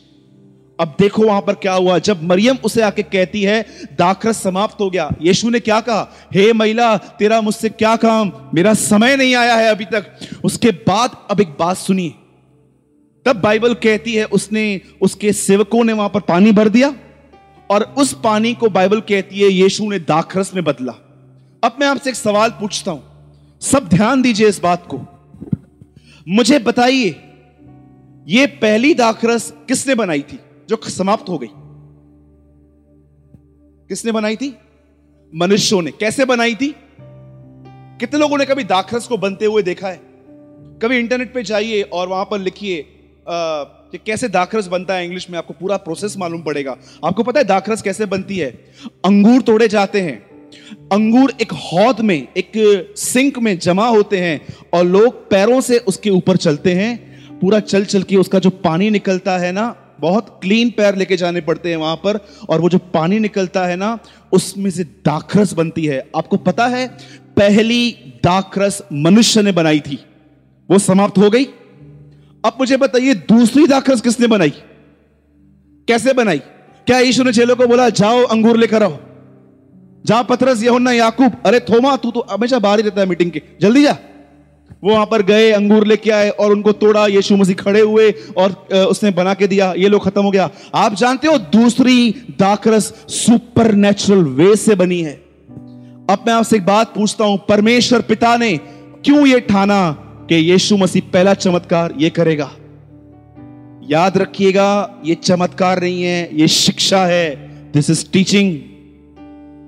[0.80, 3.66] अब देखो वहाँ पर क्या हुआ। जब मरियम उसे आके कहती है,
[3.98, 6.12] दाखरस समाप्त हो गया। यीशु ने क्या कहा?
[6.34, 8.32] हे महिला, तेरा मुझसे क्या काम?
[8.54, 10.12] मेरा समय नहीं आया है अभी तक।
[10.44, 12.14] उसके बाद अब एक बात सुनिए।
[13.26, 16.94] तब बाइबल कहती है, उसने, उसके सेवकों ने वहाँ पर पानी भर दिया
[17.70, 20.92] और उस पानी को बाइबल कहती है, यीशु ने दाखरस में बदला।
[21.64, 23.02] अब मैं आपसे एक सवाल पूछता हूँ।
[23.60, 25.00] सब ध्यान दीजिए इस बात को।
[26.28, 27.16] मुझे बताइए
[28.28, 30.40] यह पहली दाखरस किसने बनाई थी?
[30.70, 31.48] जो समाप्त हो गई।
[33.88, 34.54] किसने बनाई थी?
[35.32, 36.74] मनुष्यों ने। कैसे बनाई थी?
[38.00, 40.00] कितने लोगों ने कभी दाखरस को बनते हुए देखा है?
[40.82, 42.84] कभी इंटरनेट पे जाइए और वहाँ पर लिखिए
[43.28, 47.46] कि कैसे दाखरस बनता है इंग्लिश में, आपको पूरा प्रोसेस मालूम पड़ेगा। आपको पता है
[47.46, 48.50] दाखरस कैसे बनती है?
[49.04, 50.16] अंगूर तोड़े जाते हैं।
[50.92, 52.52] अंगूर एक हौद में, एक
[52.96, 54.40] सिंक में जमा होते हैं
[54.74, 58.90] और लोग पैरों से उसके ऊपर चलते हैं। पूरा चल चल के उसका जो पानी
[58.90, 59.68] निकलता है ना
[60.00, 63.76] बहुत क्लीन पैर लेके जाने पड़ते हैं वहाँ पर, और वो जो पानी निकलता है
[63.76, 63.98] ना,
[64.32, 66.88] उसमें से दाखरस बनती है। आपको पता है,
[67.36, 70.04] पहली दाखरस मनुष्य ने बनाई थी।
[70.70, 71.44] वो समाप्त हो गई।
[72.44, 74.52] अब मुझे बताइए, दूसरी दाखरस किसने बनाई?
[75.88, 76.38] कैसे बनाई?
[76.86, 78.98] क्या ईश्वर ने चेलों को बोला, जाओ, अंगूर लेकर आओ।
[80.06, 83.42] जहाँ पथरस यहुन्ना, याकूब। अरे, थोमा, तू तो हमेशा बाहर ही रहता है मीटिंग के।
[83.60, 83.96] जल्दी जा।
[84.84, 88.52] वो वहाँ पर गए, अंगूर लेके आए और उनको तोड़ा, यीशु मसीह खड़े हुए और
[88.84, 93.72] उसने बना के दिया। ये लोग खत्म हो गया। आप जानते हो, दूसरी दाखरस सुपर
[93.74, 95.12] नेचुरल वे से बनी है।
[96.10, 98.56] अब मैं आपसे एक बात पूछता हूँ, परमेश्वर पिता ने
[99.04, 99.90] क्यों ये ठाना
[100.28, 102.50] कि यीशु मसीह पहला चमत्कार ये करेगा?
[103.90, 107.30] याद रखिएगा, ये चमत्कार नहीं है, ये शिक्षा है।
[107.72, 108.58] दिस इज़ टीचिंग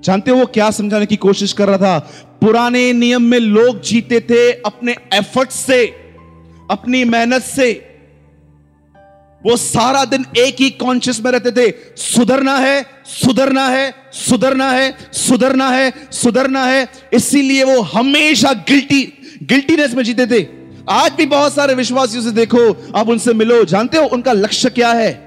[0.03, 2.09] जानते हो वो क्या समझाने की कोशिश कर रहा था?
[2.43, 5.85] पुराने नियम में लोग जीते थे अपने एफर्ट से,
[6.71, 7.71] अपनी मेहनत से।
[9.45, 14.93] वो सारा दिन एक ही कॉन्शियस में रहते थे। सुधरना है सुधरना है सुधरना है
[15.13, 19.01] सुधरना है सुधरना है। इसीलिए वो हमेशा गिल्टी
[19.43, 20.45] गिल्टीनेस में जीते थे।
[20.89, 24.91] आज भी बहुत सारे विश्वासियों से देखो, आप उनसे मिलो, जानते हो उनका लक्ष्य क्या
[24.91, 25.22] है?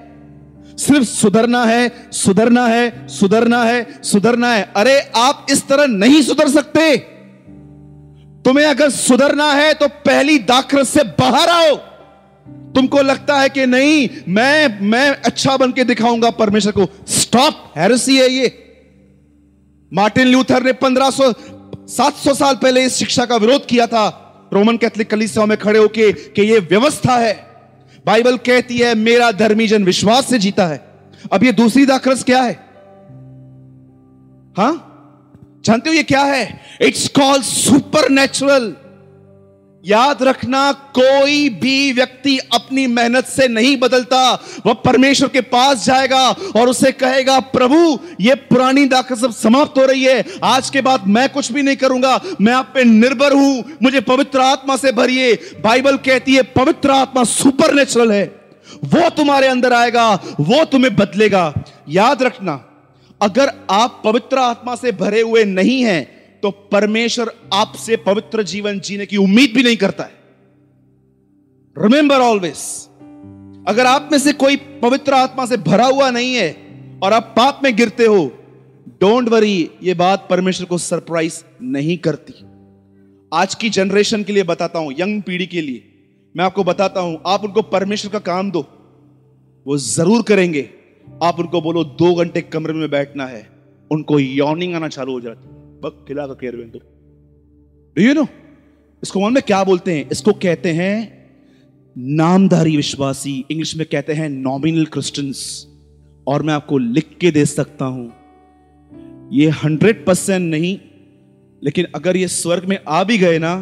[0.76, 6.48] सिर्फ़ सुधरना है सुधरना है सुधरना है सुधरना है। अरे, आप इस तरह नहीं सुधर
[6.48, 6.96] सकते।
[8.44, 11.76] तुम्हें अगर सुधरना है तो पहली दाखरस से बाहर आओ।
[12.48, 18.18] तुमको लगता है कि नहीं, मैं मैं अच्छा बन के दिखाऊँगा परमेश्वर को। स्टॉप हैरसी
[18.18, 18.62] है ये।
[19.94, 21.34] मार्टिन ल्यूथर ने 1500
[21.88, 26.12] 700 साल पहले इस शिक्षा का विरोध किया था। रोमन कैथलिक कलीसियाओं में खड़े होके
[26.12, 27.55] कि ये व्यवस्था है।
[28.06, 30.88] बाइबल कहती है, मेरा धर्मी जन विश्वास से जीता है।
[31.32, 32.52] अब ये दूसरी दाखरस क्या है?
[34.58, 34.92] हा?
[35.64, 36.60] जानते हो ये क्या है?
[36.80, 38.76] इट्स कॉल्ड सुपर नेचुरल
[39.86, 46.30] याद रखना, कोई भी व्यक्ति अपनी मेहनत से नहीं बदलता। वह परमेश्वर के पास जाएगा
[46.56, 51.06] और उसे कहेगा, प्रभु, ये पुरानी दाखत सब समाप्त हो रही है। आज के बाद
[51.06, 55.34] मैं कुछ भी नहीं करूँगा। मैं आप पे निर्भर हूँ। मुझे पवित्र आत्मा से भरिए।
[55.34, 58.40] बाइबल कहती है, पवित्र आत्मा सुपर नेचुरल है।
[58.84, 61.54] वो तुम्हारे अंदर आएगा। वो तुम्हें बदलेगा।
[61.88, 62.64] याद रखना,
[63.22, 69.06] अगर आप पवित्र आत्मा से भरे हुए नहीं हैं तो परमेश्वर आपसे पवित्र जीवन जीने
[69.06, 70.14] की उम्मीद भी नहीं करता है।
[71.76, 72.58] रिमेंबर ऑलवेज
[73.68, 76.50] अगर आप में से कोई पवित्र आत्मा से भरा हुआ नहीं है
[77.02, 78.26] और आप पाप में गिरते हो
[79.00, 82.34] डोंट वरी ये बात परमेश्वर को सरप्राइज़ नहीं करती।
[83.32, 85.82] आज की जनरेशन के लिए बताता हूँ यंग पीढ़ी के लिए।
[86.34, 88.60] मैं आपको बताता हूँ, आप उनको परमेश्वर का काम दो।
[89.66, 90.70] वो ज़रूर करेंगे।
[91.22, 93.46] आप उनको बोलो, दो घंटे कमरे में बैठना है।
[93.90, 95.48] उनको यॉर्निंग आना चालू हो जाती
[95.82, 98.26] बक खिला का डू यू नो
[99.02, 100.08] इसको मन में क्या बोलते हैं?
[100.10, 100.94] इसको कहते हैं
[101.96, 105.66] नामधारी विश्वासी। इंग्लिश में कहते हैं नॉमिनल क्रिश्चियंस
[106.26, 108.12] और मैं आपको लिख के दे सकता हूँ।
[109.32, 110.78] ये हंड्रेड परसेंट नहीं
[111.62, 113.56] लेकिन अगर ये स्वर्ग में आ भी गए ना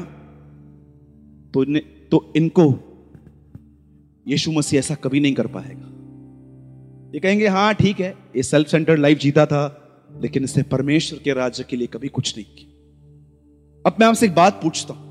[1.54, 1.78] तो इन,
[2.10, 2.66] तो इनको
[4.28, 5.90] यीशु मसीह ऐसा कभी नहीं कर पाएगा।
[7.14, 9.83] ये कहेंगे हाँ ठीक है ये सेल्फ सेंटर्ड लाइफ जीता था।
[10.16, 12.70] लेकिन इसने परमेश्वर के राज्य के लिए कभी कुछ नहीं किया।
[13.86, 15.02] अब मैं आपसे एक बात पूछता हूँ।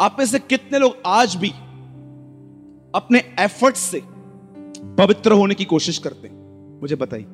[0.00, 1.50] आप में से कितने लोग आज भी
[2.94, 4.00] अपने एफर्ट से
[4.98, 6.80] पवित्र होने की कोशिश करते हैं?
[6.80, 7.24] मुझे बताइए।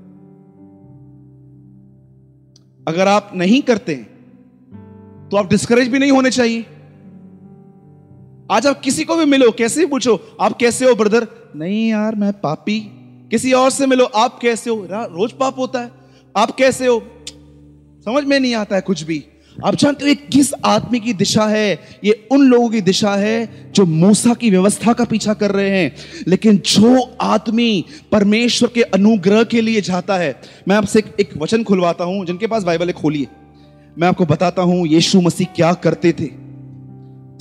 [2.89, 6.67] अगर आप नहीं करते हैं तो आप डिस्करेज भी नहीं होने चाहिए।
[8.51, 12.15] आज आप किसी को भी मिलो, कैसे भी पूछो, आप कैसे हो ब्रदर नहीं यार,
[12.15, 12.81] मैं पापी।
[13.31, 14.87] किसी और से मिलो, आप कैसे हो?
[14.91, 16.00] रोज पाप होता है।
[16.37, 17.03] आप कैसे हो?
[18.05, 19.25] समझ में नहीं आता है कुछ भी।
[19.65, 21.81] आप जानते हो ये किस आदमी की दिशा है?
[22.05, 25.97] ये उन लोगों की दिशा है जो मूसा की व्यवस्था का पीछा कर रहे हैं।
[26.29, 31.65] लेकिन जो आदमी परमेश्वर के अनुग्रह के लिए जाता है मैं आपसे एक, एक वचन
[31.65, 33.27] खुलवाता हूँ। जिनके पास बाइबल खोलिए।
[33.99, 36.27] मैं आपको बताता हूँ यीशु मसीह क्या करते थे।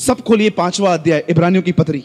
[0.03, 2.03] सब खोलिए पांचवा अध्याय इब्रानियों की पत्री।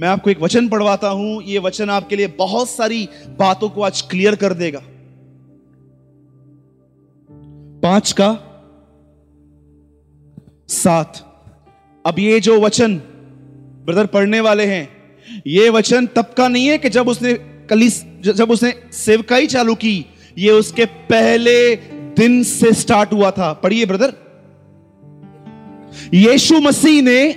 [0.00, 4.02] मैं आपको एक वचन पढ़वाता हूँ। ये वचन आपके लिए बहुत सारी बातों को आज
[4.02, 4.82] क्लियर कर देगा।
[7.82, 8.28] पाँच का
[10.68, 11.26] सात।
[12.06, 12.96] अब ये जो वचन,
[13.86, 14.88] ब्रदर, पढ़ने वाले हैं,
[15.46, 17.34] ये वचन तब का नहीं है कि जब उसने
[17.70, 17.88] कली
[18.20, 20.06] जब उसने सेवकाई चालू की,
[20.38, 21.76] ये उसके पहले
[22.16, 24.12] दिन से स्टार्ट हुआ था। पढ़िए, ब्रदर।
[26.14, 27.32] यीशु मसीह ने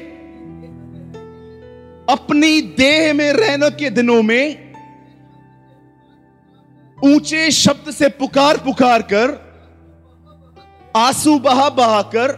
[2.09, 4.73] अपनी देह में रहने के दिनों में
[7.03, 9.42] ऊँचे शब्द से पुकार पुकार कर
[10.97, 12.31] आँसू बहा बहा कर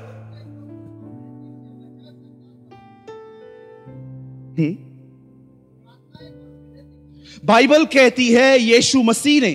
[4.60, 4.78] हम्म?
[7.46, 9.52] बाइबल कहती है, यीशु मसीह ने।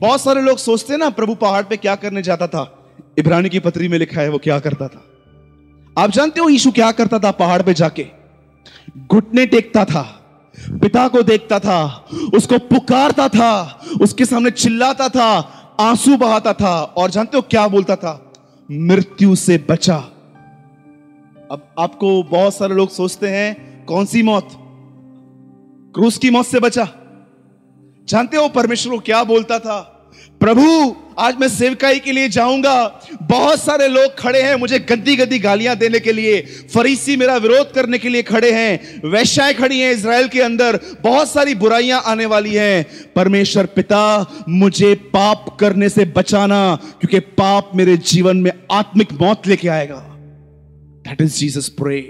[0.00, 3.58] बहुत सारे लोग सोचते हैं ना, प्रभु पहाड़ पे क्या करने जाता था। इब्रानी की
[3.58, 5.04] पत्री में लिखा है, वो क्या करता था।
[5.98, 8.06] आप जानते हो यीशु क्या करता था पहाड़ पे जाके?
[8.98, 10.02] घुटने टेकता था,
[10.70, 17.10] पिता को देखता था, उसको पुकारता था, उसके सामने चिल्लाता था, आँसू बहाता था, और
[17.10, 18.23] जानते हो क्या बोलता था?
[18.70, 19.96] मृत्यु से बचा।
[21.50, 24.48] अब आपको बहुत सारे लोग सोचते हैं, कौन सी मौत?
[25.94, 26.88] क्रूस की मौत से बचा।
[28.08, 29.93] जानते हो परमेश्वर को क्या बोलता था?
[30.40, 35.38] प्रभु, आज मैं सेवकाई के लिए जाऊँगा। बहुत सारे लोग खड़े हैं मुझे गंदी गद्दी
[35.38, 36.40] गालियाँ देने के लिए।
[36.74, 41.30] फरीसी मेरा विरोध करने के लिए खड़े हैं। वैश्याएँ खड़ी हैं इसराइल के अंदर। बहुत
[41.30, 47.96] सारी बुराइयाँ आने वाली हैं। परमेश्वर पिता, मुझे पाप करने से बचाना, क्योंकि पाप मेरे
[47.96, 49.96] जीवन में आत्मिक मौत लेके आएगा।
[51.04, 52.00] दैट इज़ जीसस प्रे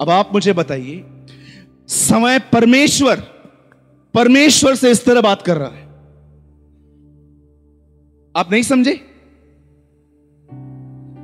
[0.00, 1.04] अब आप मुझे बताइए,
[1.88, 3.20] समय परमेश्वर
[4.14, 5.87] परमेश्वर से इस तरह बात कर रहा है।
[8.38, 9.06] आप नहीं समझे?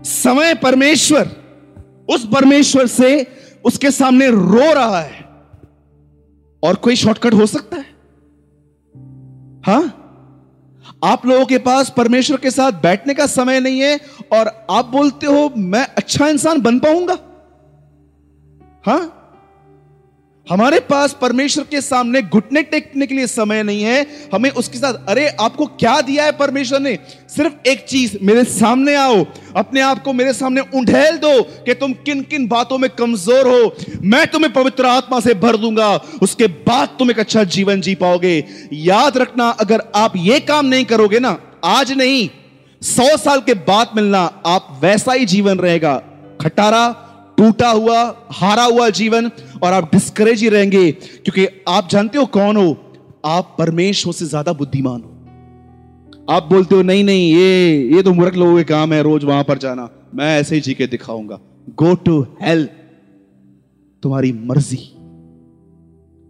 [0.04, 1.28] समय परमेश्वर,
[2.08, 3.26] उस परमेश्वर से
[3.64, 5.24] उसके सामने रो रहा है।
[6.62, 7.94] और कोई शॉर्टकट हो सकता है?
[9.66, 9.92] हा?
[11.04, 14.00] आप लोगों के पास परमेश्वर के साथ बैठने का समय नहीं है
[14.32, 17.18] और आप बोलते हो, मैं अच्छा इंसान बन पाऊँगा?
[18.86, 19.23] हा?
[20.50, 24.94] हमारे पास परमेश्वर के सामने घुटने टेकने के लिए समय नहीं है। हमें उसके साथ,
[25.08, 26.98] अरे, आपको क्या दिया है परमेश्वर ने?
[27.36, 29.26] सिर्फ़ एक चीज़, मेरे सामने आओ।
[29.56, 33.76] अपने आप को मेरे सामने उंढेल दो कि तुम किन किन बातों में कमज़ोर हो।
[34.02, 38.44] मैं तुम्हें पवित्र आत्मा से भर दूँगा, उसके बाद तुम एक अच्छा जीवन जी पाओगे।
[38.72, 42.30] याद रखना, अगर आप ये काम नहीं करोगे ना, आज नहीं,
[42.82, 46.02] सौ साल के बाद मिलना, आप वैसा ही जीवन रहेगा।
[46.40, 47.00] खटारा
[47.38, 49.30] टूटा हुआ, हारा हुआ जीवन
[49.62, 52.70] और आप डिस्करेज ही रहेंगे क्योंकि आप जानते हो कौन हो?
[53.24, 55.10] आप परमेश्वर से ज़्यादा बुद्धिमान हो।
[56.30, 59.44] आप बोलते हो, नहीं नहीं, ये ये तो मूर्ख लोगों के काम है, रोज वहाँ
[59.44, 62.70] पर जाना। मैं ऐसे ही जी के दिखाऊँगा। गो टू हेल्थ
[64.02, 64.78] तुम्हारी मर्ज़ी।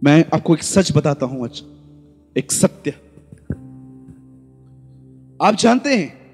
[0.01, 1.61] मैं आपको एक सच बताता हूँ आज।
[2.35, 2.91] एक सत्य।
[5.39, 6.24] आप जानते हैं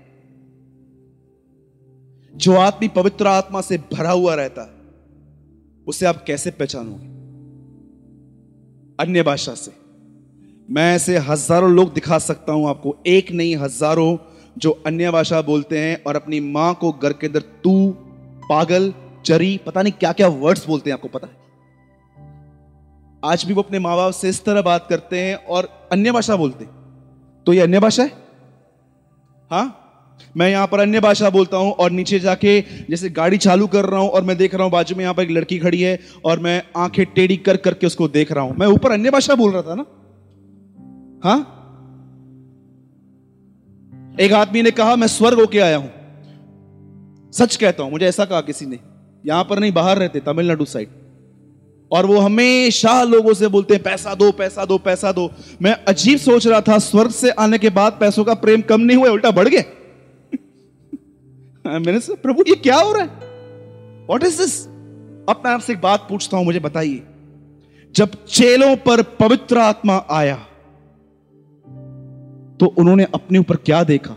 [2.42, 4.70] जो आदमी पवित्र आत्मा से भरा हुआ रहता है,
[5.88, 7.06] उसे आप कैसे पहचानोगे?
[9.00, 9.72] अन्य भाषा से,
[10.70, 14.18] मैं ऐसे हज़ारों लोग दिखा सकता हूँ आपको, एक नहीं, हज़ारों
[14.58, 17.90] जो अन्य भाषा बोलते हैं और अपनी माँ को घर के अंदर तू,
[18.50, 18.94] पागल,
[19.26, 21.34] चरी, पता नहीं क्या क्या वर्ड्स बोलते हैं, आपको पता है?
[23.26, 26.36] आज भी वो अपने माँ बाप से इस तरह बात करते हैं और अन्य भाषा
[26.36, 26.74] बोलते हैं।
[27.46, 28.10] तो ये अन्य भाषा है?
[29.52, 29.78] हाँ?
[30.38, 34.00] मैं यहाँ पर अन्य भाषा बोलता हूँ और नीचे जाके जैसे गाड़ी चालू कर रहा
[34.00, 36.40] हूँ और मैं देख रहा हूँ बाजू में यहाँ पर एक लड़की खड़ी है और
[36.40, 39.62] मैं आँखें टेढ़ी कर करके उसको देख रहा हूँ। मैं ऊपर अन्य भाषा बोल रहा
[39.62, 39.86] था ना?
[41.24, 41.58] हाँ?
[44.20, 45.92] एक आदमी ने कहा, मैं स्वर्ग होके आया हूँ।
[47.32, 48.80] सच कहता हूँ, मुझे ऐसा कहा किसी ने।
[49.26, 50.88] यहाँ पर नहीं, बाहर रहते, तमिलनाडु साइड।
[51.92, 55.32] और वो हमेशा लोगों से बोलते हैं, पैसा दो पैसा दो पैसा दो।
[55.62, 58.98] मैं अजीब सोच रहा था, स्वर्ग से आने के बाद पैसों का प्रेम कम नहीं
[58.98, 59.64] हुआ, उल्टा बढ़ गया।
[61.72, 63.10] मैंने से, प्रभु ये क्या हो रहा है?
[64.08, 64.68] वॉट इज़ दिस
[65.46, 67.04] मैं आपसे एक बात पूछता हूँ, मुझे बताइए।
[67.96, 70.36] जब चेलों पर पवित्र आत्मा आया
[72.60, 74.16] तो उन्होंने अपने ऊपर क्या देखा?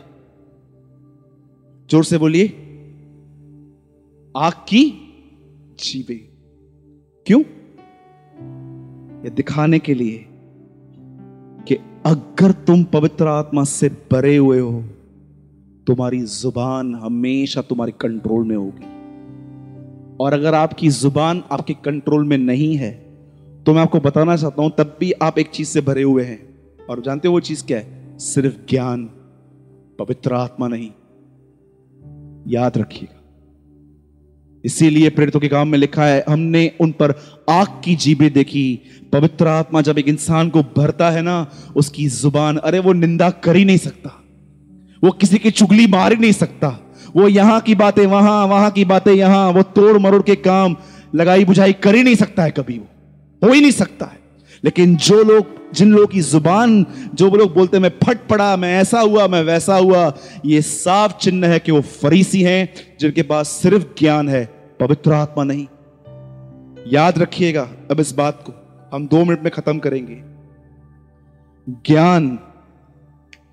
[1.90, 2.46] ज़ोर से बोलिए।
[4.34, 4.82] आग की
[5.78, 6.14] जीवे।
[7.26, 7.40] क्यों?
[9.24, 10.26] ये दिखाने के लिए
[11.68, 11.74] कि
[12.06, 14.84] अगर तुम पवित्र आत्मा से भरे हुए हो
[15.86, 18.84] तुम्हारी ज़ुबान हमेशा तुम्हारे कंट्रोल में होगी।
[20.20, 22.92] और अगर आपकी ज़ुबान आपके कंट्रोल में नहीं है
[23.66, 26.54] तो मैं आपको बताना चाहता हूँ, तब भी आप एक चीज़ से भरे हुए हैं।
[26.90, 28.18] और जानते हो वो चीज़ क्या है?
[28.18, 29.04] सिर्फ़ ज्ञान,
[29.98, 30.90] पवित्र आत्मा नहीं।
[32.48, 33.20] याद रखिएगा।
[34.64, 37.14] इसीलिए प्रेरितों के काम में लिखा है, हमने उन पर
[37.50, 38.80] आग की जीबे देखी।
[39.12, 43.56] पवित्र आत्मा जब एक इंसान को भरता है ना, उसकी ज़ुबान, अरे वो निंदा कर
[43.56, 44.23] ही नहीं सकता।
[45.04, 46.80] वो किसी की चुगली मार ही नहीं सकता।
[47.16, 50.76] वो यहाँ की बातें, वहाँ वहाँ की बातें, यहाँ, वो तोड़ मरोड़ के काम
[51.14, 52.86] लगाई बुझाई कर ही नहीं सकता है कभी वो।
[53.46, 54.18] हो ही नहीं सकता है।
[54.64, 59.00] लेकिन जो लोग, जिन लोगों की ज़ुबान, जो लोग बोलते मैं फट पड़ा, मैं ऐसा
[59.00, 60.14] हुआ, मैं वैसा हुआ,
[60.46, 64.44] ये साफ़ चिन्ह है कि वो फरीसी हैं, जिनके पास सिर्फ़ ज्ञान है,
[64.80, 65.66] पवित्र आत्मा नहीं।
[66.92, 68.52] याद रखिएगा अब इस बात को।
[68.96, 70.22] हम दो मिनट में खत्म करेंगे।
[71.68, 72.38] ज्ञान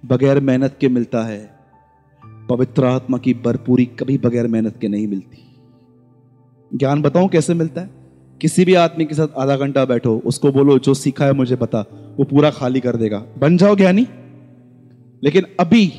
[0.06, 1.56] बगैर मेहनत के मिलता है।
[2.50, 5.56] पवित्र आत्मा की भरपूरी कभी बगैर मेहनत के नहीं मिलती।
[6.78, 7.90] ज्ञान बताऊँ कैसे मिलता है?
[8.42, 11.80] किसी भी आदमी के साथ आधा घंटा बैठो, उसको बोलो, जो सीखा है मुझे पता
[12.18, 14.08] वो पूरा खाली कर देगा। बन जाओ ज्ञानी।
[15.24, 15.94] लेकिन अभी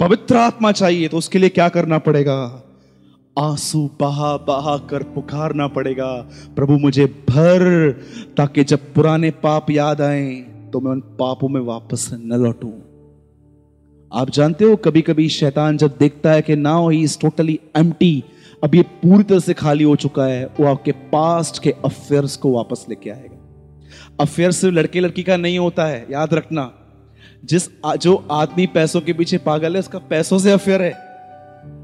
[0.00, 2.62] पवित्र आत्मा चाहिए तो उसके लिए क्या करना पड़ेगा?
[3.38, 7.90] आँसू बहा बहा कर पुकारना पड़ेगा। प्रभु, मुझे भर,
[8.36, 10.32] ताकि जब पुराने पाप याद आए
[10.72, 12.91] तो मैं उन पापों में वापस न लौटूं।
[14.14, 18.24] आप जानते हो कभी कभी शैतान जब देखता है कि now he is totally empty
[18.64, 22.52] अब ये पूरी तरह से खाली हो चुका है, वो आपके पास्ट के अफेयर्स को
[22.52, 23.38] वापस लेके आएगा।
[24.20, 26.72] अफेयर सिर्फ़ लड़के लड़की का नहीं होता है, याद रखना।
[27.44, 30.92] जिस जो आदमी पैसों के पीछे पागल है, उसका पैसों से अफेयर है।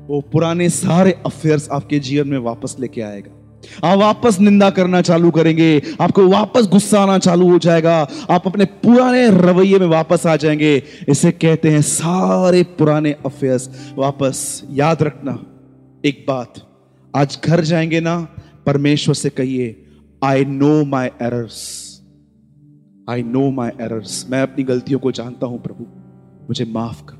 [0.08, 3.37] वो पुराने सारे अफेयर्स आपके जीवन में वापस लेके आएगा।
[3.84, 7.96] आप वापस निंदा करना चालू करेंगे, आपको वापस गुस्सा आना चालू हो जाएगा,
[8.30, 13.68] आप अपने पुराने रवैये में वापस आ जाएँगे। इसे कहते हैं सारे पुराने अफेयर्स
[13.98, 15.38] वापस याद रखना,
[16.04, 16.54] एक बात,
[17.14, 18.16] आज घर जाएँगे ना,
[18.66, 19.84] परमेश्वर से कहिए
[20.22, 21.60] I know my errors
[23.10, 25.86] I know my errors मैं अपनी गलतियों को जानता हूँ प्रभु,
[26.48, 27.16] मुझे माफ़ कर।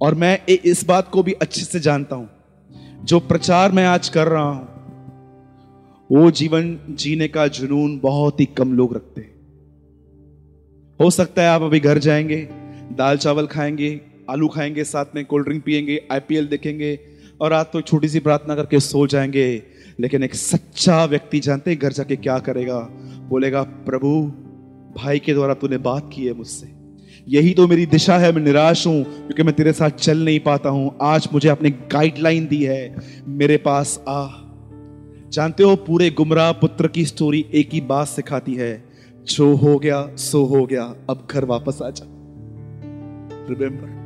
[0.00, 2.28] और मैं इस बात को भी अच्छे से जानता हूँ
[3.04, 4.68] जो प्रचार मैं आज कर रहा हूँ,
[6.12, 9.30] वो जीवन जीने का जुनून बहुत ही कम लोग रखते हैं।
[11.00, 12.48] हो सकता है आप अभी घर जाएँगे,
[12.92, 17.00] दाल चावल खाएँगे, आलू खाएँगे, साथ में कोल्ड ड्रिंक पिएँगे, आईपीएल देखेंगे
[17.40, 19.62] और रात तो छोटी सी प्रार्थना करके सो जाएँगे,
[20.00, 22.80] लेकिन एक सच्चा व्यक्ति जानते घर जाके क्या करेगा?
[23.28, 24.22] बोलेगा, प्रभु,
[25.00, 26.77] भाई के द्वारा तूने बात की है मुझसे।
[27.28, 30.68] यही तो मेरी दिशा है, मैं निराश हूँ, क्योंकि मैं तेरे साथ चल नहीं पाता
[30.68, 32.96] हूँ। आज मुझे अपने गाइडलाइन दी है,
[33.28, 34.28] मेरे पास आ।
[35.32, 38.84] जानते हो, पूरे गुमराह पुत्र की स्टोरी एक ही बात सिखाती है,
[39.26, 42.06] जो हो गया, सो हो गया, अब घर वापस आ जा।
[43.50, 43.98] रिमेंबर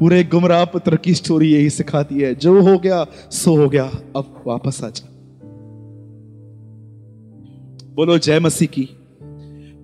[0.00, 3.84] पूरे गुमराह पुत्र की स्टोरी यही सिखाती है, जो हो गया, सो हो गया,
[4.16, 5.08] अब वापस आ जा।
[7.94, 8.95] बोलो, जय मसीह की।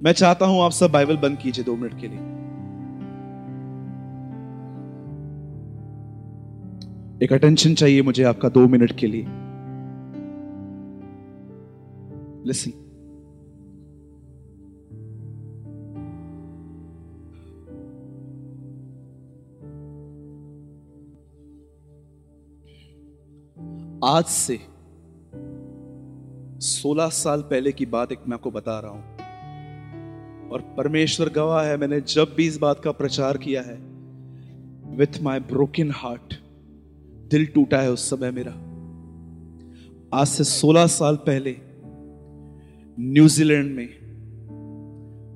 [0.03, 2.19] मैं चाहता हूँ आप सब बाइबल बंद कीजिए दो मिनट के लिए।
[7.25, 9.23] एक अटेंशन चाहिए मुझे आपका दो मिनट के लिए।
[12.47, 12.71] लिसन
[24.05, 24.59] आज से
[26.67, 29.22] सोलह साल पहले की बात एक मैं आपको बता रहा हूँ।
[30.53, 33.79] और परमेश्वर गवाह है, मैंने जब भी इस बात का प्रचार किया है
[34.97, 36.35] विथ माई ब्रोकन हार्ट
[37.31, 38.53] दिल टूटा है उस समय मेरा।
[40.13, 41.57] आज से 16 साल पहले
[42.99, 43.89] न्यूजीलैंड में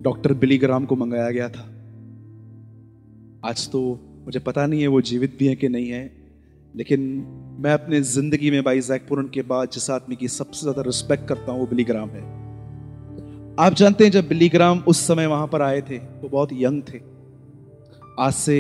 [0.03, 1.65] डॉक्टर बिलीग्राम को मंगाया गया था।
[3.45, 3.81] आज तो
[4.27, 6.05] मुझे पता नहीं है वो जीवित भी है कि नहीं है,
[6.75, 7.01] लेकिन
[7.61, 11.53] मैं अपने ज़िंदगी में भाई जैकपुरन के बाद जिस आदमी की सबसे ज़्यादा रिस्पेक्ट करता
[11.53, 12.23] हूँ, वो बिलीग्राम है।
[13.59, 16.99] आप जानते हैं जब बिलीग्राम उस समय वहाँ पर आए थे वो बहुत यंग थे।
[18.21, 18.59] आज से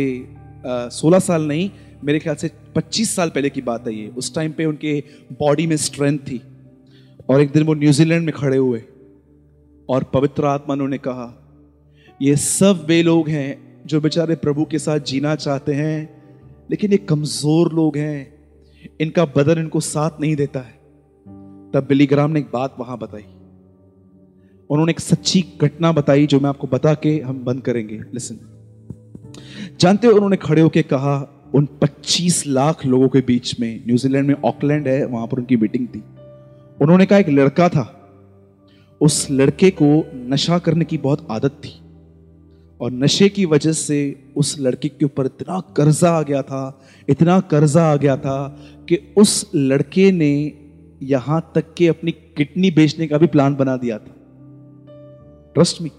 [0.66, 1.70] सोलह साल नहीं,
[2.04, 5.66] मेरे ख्याल से पच्चीस साल पहले की बात है ये। उस टाइम पे उनके बॉडी
[5.66, 6.40] में स्ट्रेंथ थी।
[7.30, 8.82] और एक दिन वो न्यूजीलैंड में खड़े हुए।
[9.88, 11.28] और पवित्र आत्मा उन्होंने कहा,
[12.20, 15.98] ये सब वे लोग हैं जो बेचारे प्रभु के साथ जीना चाहते हैं,
[16.70, 18.34] लेकिन ये कमज़ोर लोग हैं।
[19.00, 20.74] इनका बदन इनको साथ नहीं देता है।
[21.72, 23.26] तब बिलीग्राम ने एक बात वहाँ बताई।
[24.70, 28.38] उन्होंने एक सच्ची घटना बताई जो मैं आपको बता के हम बंद करेंगे। लिसन
[29.80, 34.34] जानते हो उन्होंने खड़े होकर कहा, उन 25 लाख लोगों के बीच में, न्यूजीलैंड में
[34.34, 36.02] ऑकलैंड है, वहाँ पर उनकी मीटिंग थी।
[36.82, 37.92] उन्होंने कहा, एक लड़का था।
[39.00, 41.80] उस लड़के को नशा करने की बहुत आदत थी
[42.80, 47.40] और नशे की वजह से उस लड़के के ऊपर इतना कर्जा आ गया था, इतना
[47.40, 50.52] कर्जा आ गया था कि उस लड़के ने
[51.02, 54.15] यहाँ तक के अपनी किडनी बेचने का भी प्लान बना दिया था।
[55.56, 55.90] ट्रस्ट मी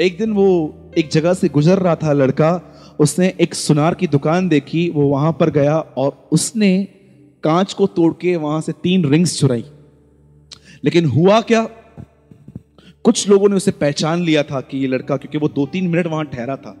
[0.00, 4.48] एक दिन वो एक जगह से गुजर रहा था लड़का, उसने एक सुनार की दुकान
[4.48, 6.88] देखी, वो वहाँ पर गया और उसने
[7.42, 9.64] कांच को तोड़ के वहाँ से तीन रिंग्स चुराई।
[10.84, 11.68] लेकिन हुआ क्या?
[13.04, 16.06] कुछ लोगों ने उसे पहचान लिया था कि ये लड़का, क्योंकि वो दो तीन मिनट
[16.06, 16.80] वहाँ ठहरा था।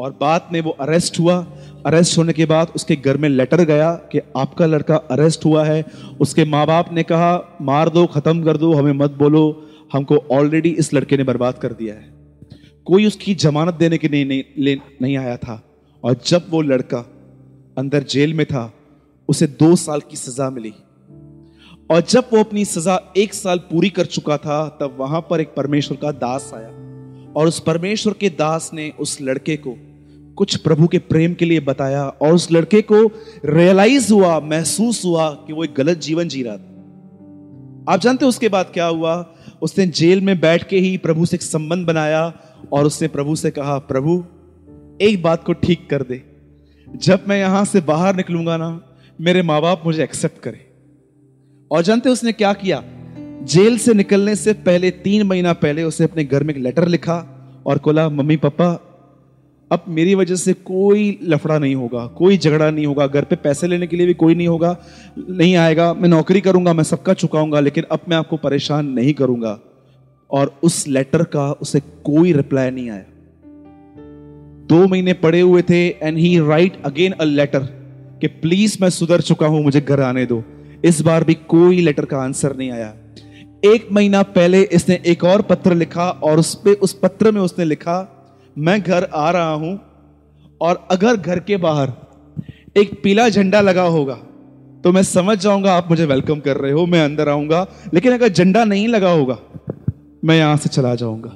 [0.00, 1.46] और बाद में वो अरेस्ट हुआ।
[1.86, 5.84] अरेस्ट होने के बाद उसके घर में लेटर गया कि आपका लड़का अरेस्ट हुआ है।
[6.20, 10.68] उसके माँ बाप ने कहा, मार दो, खत्म कर दो, हमें मत बोलो। हमको ऑलरेडी
[10.68, 12.14] इस लड़के ने बर्बाद कर दिया है।
[12.84, 15.62] कोई उसकी जमानत देने के नहीं, नहीं, नहीं आया था।
[16.04, 17.12] और जब वो लड़का
[17.78, 18.72] अंदर जेल में था
[19.28, 20.72] उसे दो साल की सजा मिली।
[21.90, 25.54] और जब वो अपनी सजा एक साल पूरी कर चुका था तब वहाँ पर एक
[25.56, 26.68] परमेश्वर का दास आया।
[27.36, 29.76] और उस परमेश्वर के दास ने उस लड़के को
[30.36, 33.12] कुछ प्रभु के प्रेम के लिए बताया। और उस लड़के को
[33.44, 36.72] रियलाइज़ हुआ महसूस हुआ कि वो एक गलत जीवन जी रहा था।
[37.88, 39.35] आप जानते हो उसके बाद क्या हुआ?
[39.62, 42.32] उसने जेल में बैठ के ही प्रभु से एक संबंध बनाया
[42.72, 44.24] और उसने प्रभु से कहा, प्रभु,
[45.00, 46.22] एक बात को ठीक कर दे।
[46.96, 48.82] जब मैं यहाँ से बाहर निकलूँगा ना,
[49.20, 50.60] मेरे माँ बाप मुझे एक्सेप्ट करें।
[51.70, 52.82] और जानते उसने क्या किया?
[53.42, 57.32] जेल से निकलने से पहले, तीन महीना पहले, उसे अपने घर में एक लेटर लिखा
[57.66, 58.85] और बोला मम्मी पापा
[59.70, 63.66] अब मेरी वजह से कोई लफड़ा नहीं होगा, कोई झगड़ा नहीं होगा, घर पे पैसे
[63.66, 64.76] लेने के लिए भी कोई नहीं होगा,
[65.18, 69.58] नहीं आएगा, मैं नौकरी करूँगा, मैं सबका चुकाऊँगा, लेकिन अब मैं आपको परेशान नहीं करूँगा।
[70.30, 73.04] और उस लेटर का उसे कोई रिप्लाई नहीं आया।
[74.68, 77.58] दो महीने पड़े हुए थे and he write again a letter
[78.20, 80.44] कि प्लीज़ मैं सुधर चुका हूँ, मुझे घर आने दो।
[80.84, 82.94] इस बार भी कोई लेटर का आंसर नहीं आया।
[83.64, 87.64] एक महीना पहले इसने एक और पत्र लिखा, और उस पे, उस पत्र में उसने
[87.64, 88.15] लिखा
[88.56, 89.78] मैं घर आ रहा हूँ
[90.60, 91.92] और अगर घर के बाहर
[92.76, 94.14] एक पीला झंडा लगा होगा
[94.84, 98.28] तो मैं समझ जाऊँगा आप मुझे वेलकम कर रहे हो, मैं अंदर आऊँगा। लेकिन अगर
[98.28, 99.38] झंडा नहीं लगा होगा,
[100.24, 101.30] मैं यहाँ से चला जाऊँगा।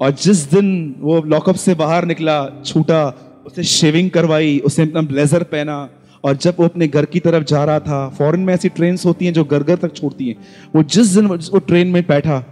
[0.00, 3.06] और जिस दिन वो लॉकअप से बाहर निकला, छूटा,
[3.46, 5.88] उसे शेविंग करवाई, उसे अपना ब्लेजर पहना,
[6.24, 9.24] और जब वो अपने घर की तरफ़ जा रहा था फॉरन में ऐसी ट्रेन होती
[9.24, 10.36] हैं जो घर घर तक छोड़ती हैं,
[10.76, 12.42] वो जिस दिन वो ट्रेन में बैठा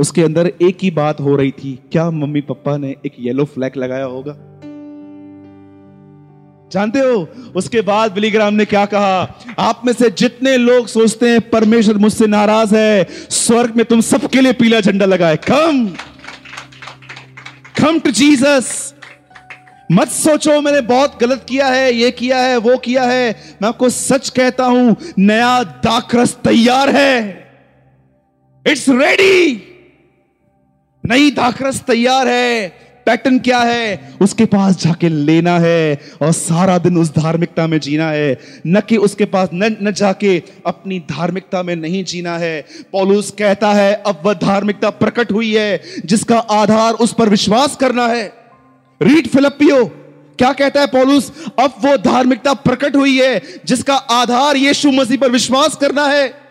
[0.00, 3.76] उसके अंदर एक ही बात हो रही थी, क्या मम्मी पापा ने एक येलो फ्लैग
[3.76, 4.36] लगाया होगा?
[6.72, 9.38] जानते हो, उसके बाद बिलीग्राम ने क्या कहा?
[9.58, 14.40] आप में से जितने लोग सोचते हैं परमेश्वर मुझसे नाराज़ है, स्वर्ग में तुम सबके
[14.40, 15.86] लिए पीला झंडा लगाए। कम
[17.78, 18.94] कम टू जीसस
[19.92, 23.30] मत सोचो, मैंने बहुत गलत किया है, ये किया है, वो किया है।
[23.62, 27.14] मैं आपको सच कहता हूँ, नया दाखरस तैयार है।
[28.64, 29.66] इट्स रेडी
[31.06, 32.68] नई दाखरस तैयार है।
[33.06, 34.14] पैटर्न क्या है?
[34.20, 38.96] उसके पास जाके लेना है और सारा दिन उस धार्मिकता में जीना है। न कि
[38.96, 44.20] उसके पास, न न जाके अपनी धार्मिकता में नहीं जीना है। पौलुस कहता है, अब
[44.24, 48.32] वह धार्मिकता प्रकट हुई है, जिसका आधार उस पर विश्वास करना है।
[49.02, 49.84] रीड फिलपियो
[50.38, 51.32] क्या कहता है पॉलुस?
[51.58, 56.49] अब वो धार्मिकता प्रकट हुई है, जिसका आधार यीशु मसीह पर विश्वास करना है।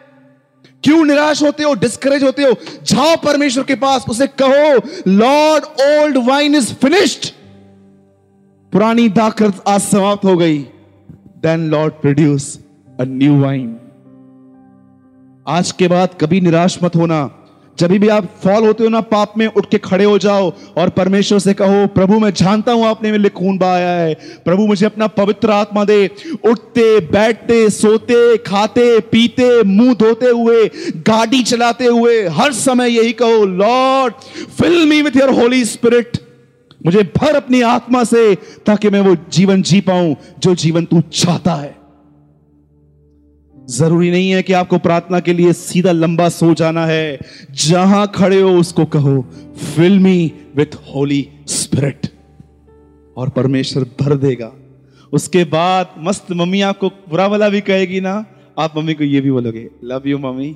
[0.83, 2.53] क्यों निराश होते हो डिस्करेज होते हो?
[2.83, 7.29] जाओ परमेश्वर के पास, उसे कहो Lord old wine is finished
[8.73, 10.57] पुरानी दाखरत आज समाप्त हो गई।
[11.43, 12.59] Then Lord produce
[12.99, 13.77] a new wine
[15.47, 17.38] आज के बाद कभी निराश मत होना।
[17.79, 20.89] जब भी आप फॉल होते हो ना, पाप में उठ के खड़े हो जाओ और
[20.89, 24.13] परमेश्वर से कहो, प्रभु, मैं जानता हूँ आपने मेरे खून बहाया है।
[24.45, 26.09] प्रभु, मुझे अपना पवित्र आत्मा दे।
[26.45, 30.65] उठते, बैठते, सोते, खाते, पीते, मुँह धोते हुए,
[30.97, 34.13] गाड़ी चलाते हुए, हर समय यही कहो, Lord
[34.61, 36.17] fill me with your Holy Spirit
[36.85, 41.53] मुझे भर अपनी आत्मा से ताकि मैं वो जीवन जी पाऊँ जो जीवन तू चाहता
[41.53, 41.78] है।
[43.69, 47.19] ज़रूरी नहीं है कि आपको प्रार्थना के लिए सीधा लंबा सो जाना है।
[47.51, 49.21] जहाँ खड़े हो, उसको कहो
[49.75, 52.07] fill me with Holy Spirit
[53.17, 54.51] और परमेश्वर भर देगा।
[55.13, 58.25] उसके बाद मस्त मम्मी आपको बुरा वाला भी कहेगी ना,
[58.59, 60.55] आप मम्मी को ये भी बोलोगे love you mummy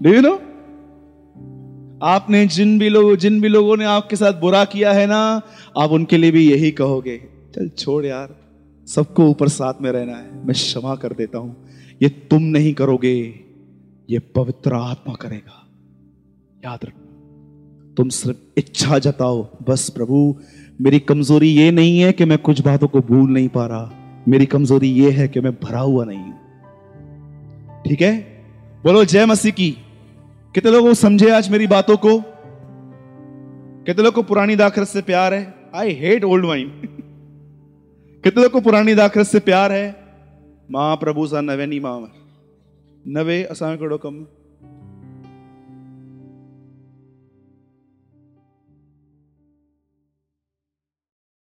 [0.00, 0.34] do you know
[2.04, 5.42] आपने जिन भी लोग, जिन भी लोगों ने आपके साथ बुरा किया है ना,
[5.78, 7.16] आप उनके लिए भी यही कहोगे,
[7.54, 8.41] चल छोड़ यार
[8.86, 11.68] सबको ऊपर साथ में रहना है। मैं क्षमा कर देता हूँ।
[12.02, 13.40] ये तुम नहीं करोगे,
[14.10, 15.66] ये पवित्र आत्मा करेगा।
[16.64, 17.02] याद रखो
[17.96, 20.36] तुम सिर्फ़ इच्छा जताओ, बस प्रभु,
[20.80, 23.92] मेरी कमज़ोरी ये नहीं है कि मैं कुछ बातों को भूल नहीं पा रहा।
[24.28, 26.38] मेरी कमज़ोरी ये है कि मैं भरा हुआ नहीं हूँ।
[27.88, 28.18] ठीक है?
[28.84, 29.70] बोलो, जय मसीह की।
[30.54, 32.18] कितने लोगों समझे आज मेरी बातों को?
[33.86, 35.54] कितने लोग को पुरानी दाखरत से प्यार है?
[35.74, 36.88] आई हेट ओल्ड वाइन
[38.24, 39.96] कितने को पुरानी दाखरत से प्यार है?
[40.70, 42.12] महाप्रभु सा नवे नी माँ
[43.08, 44.41] नवे असां कमु।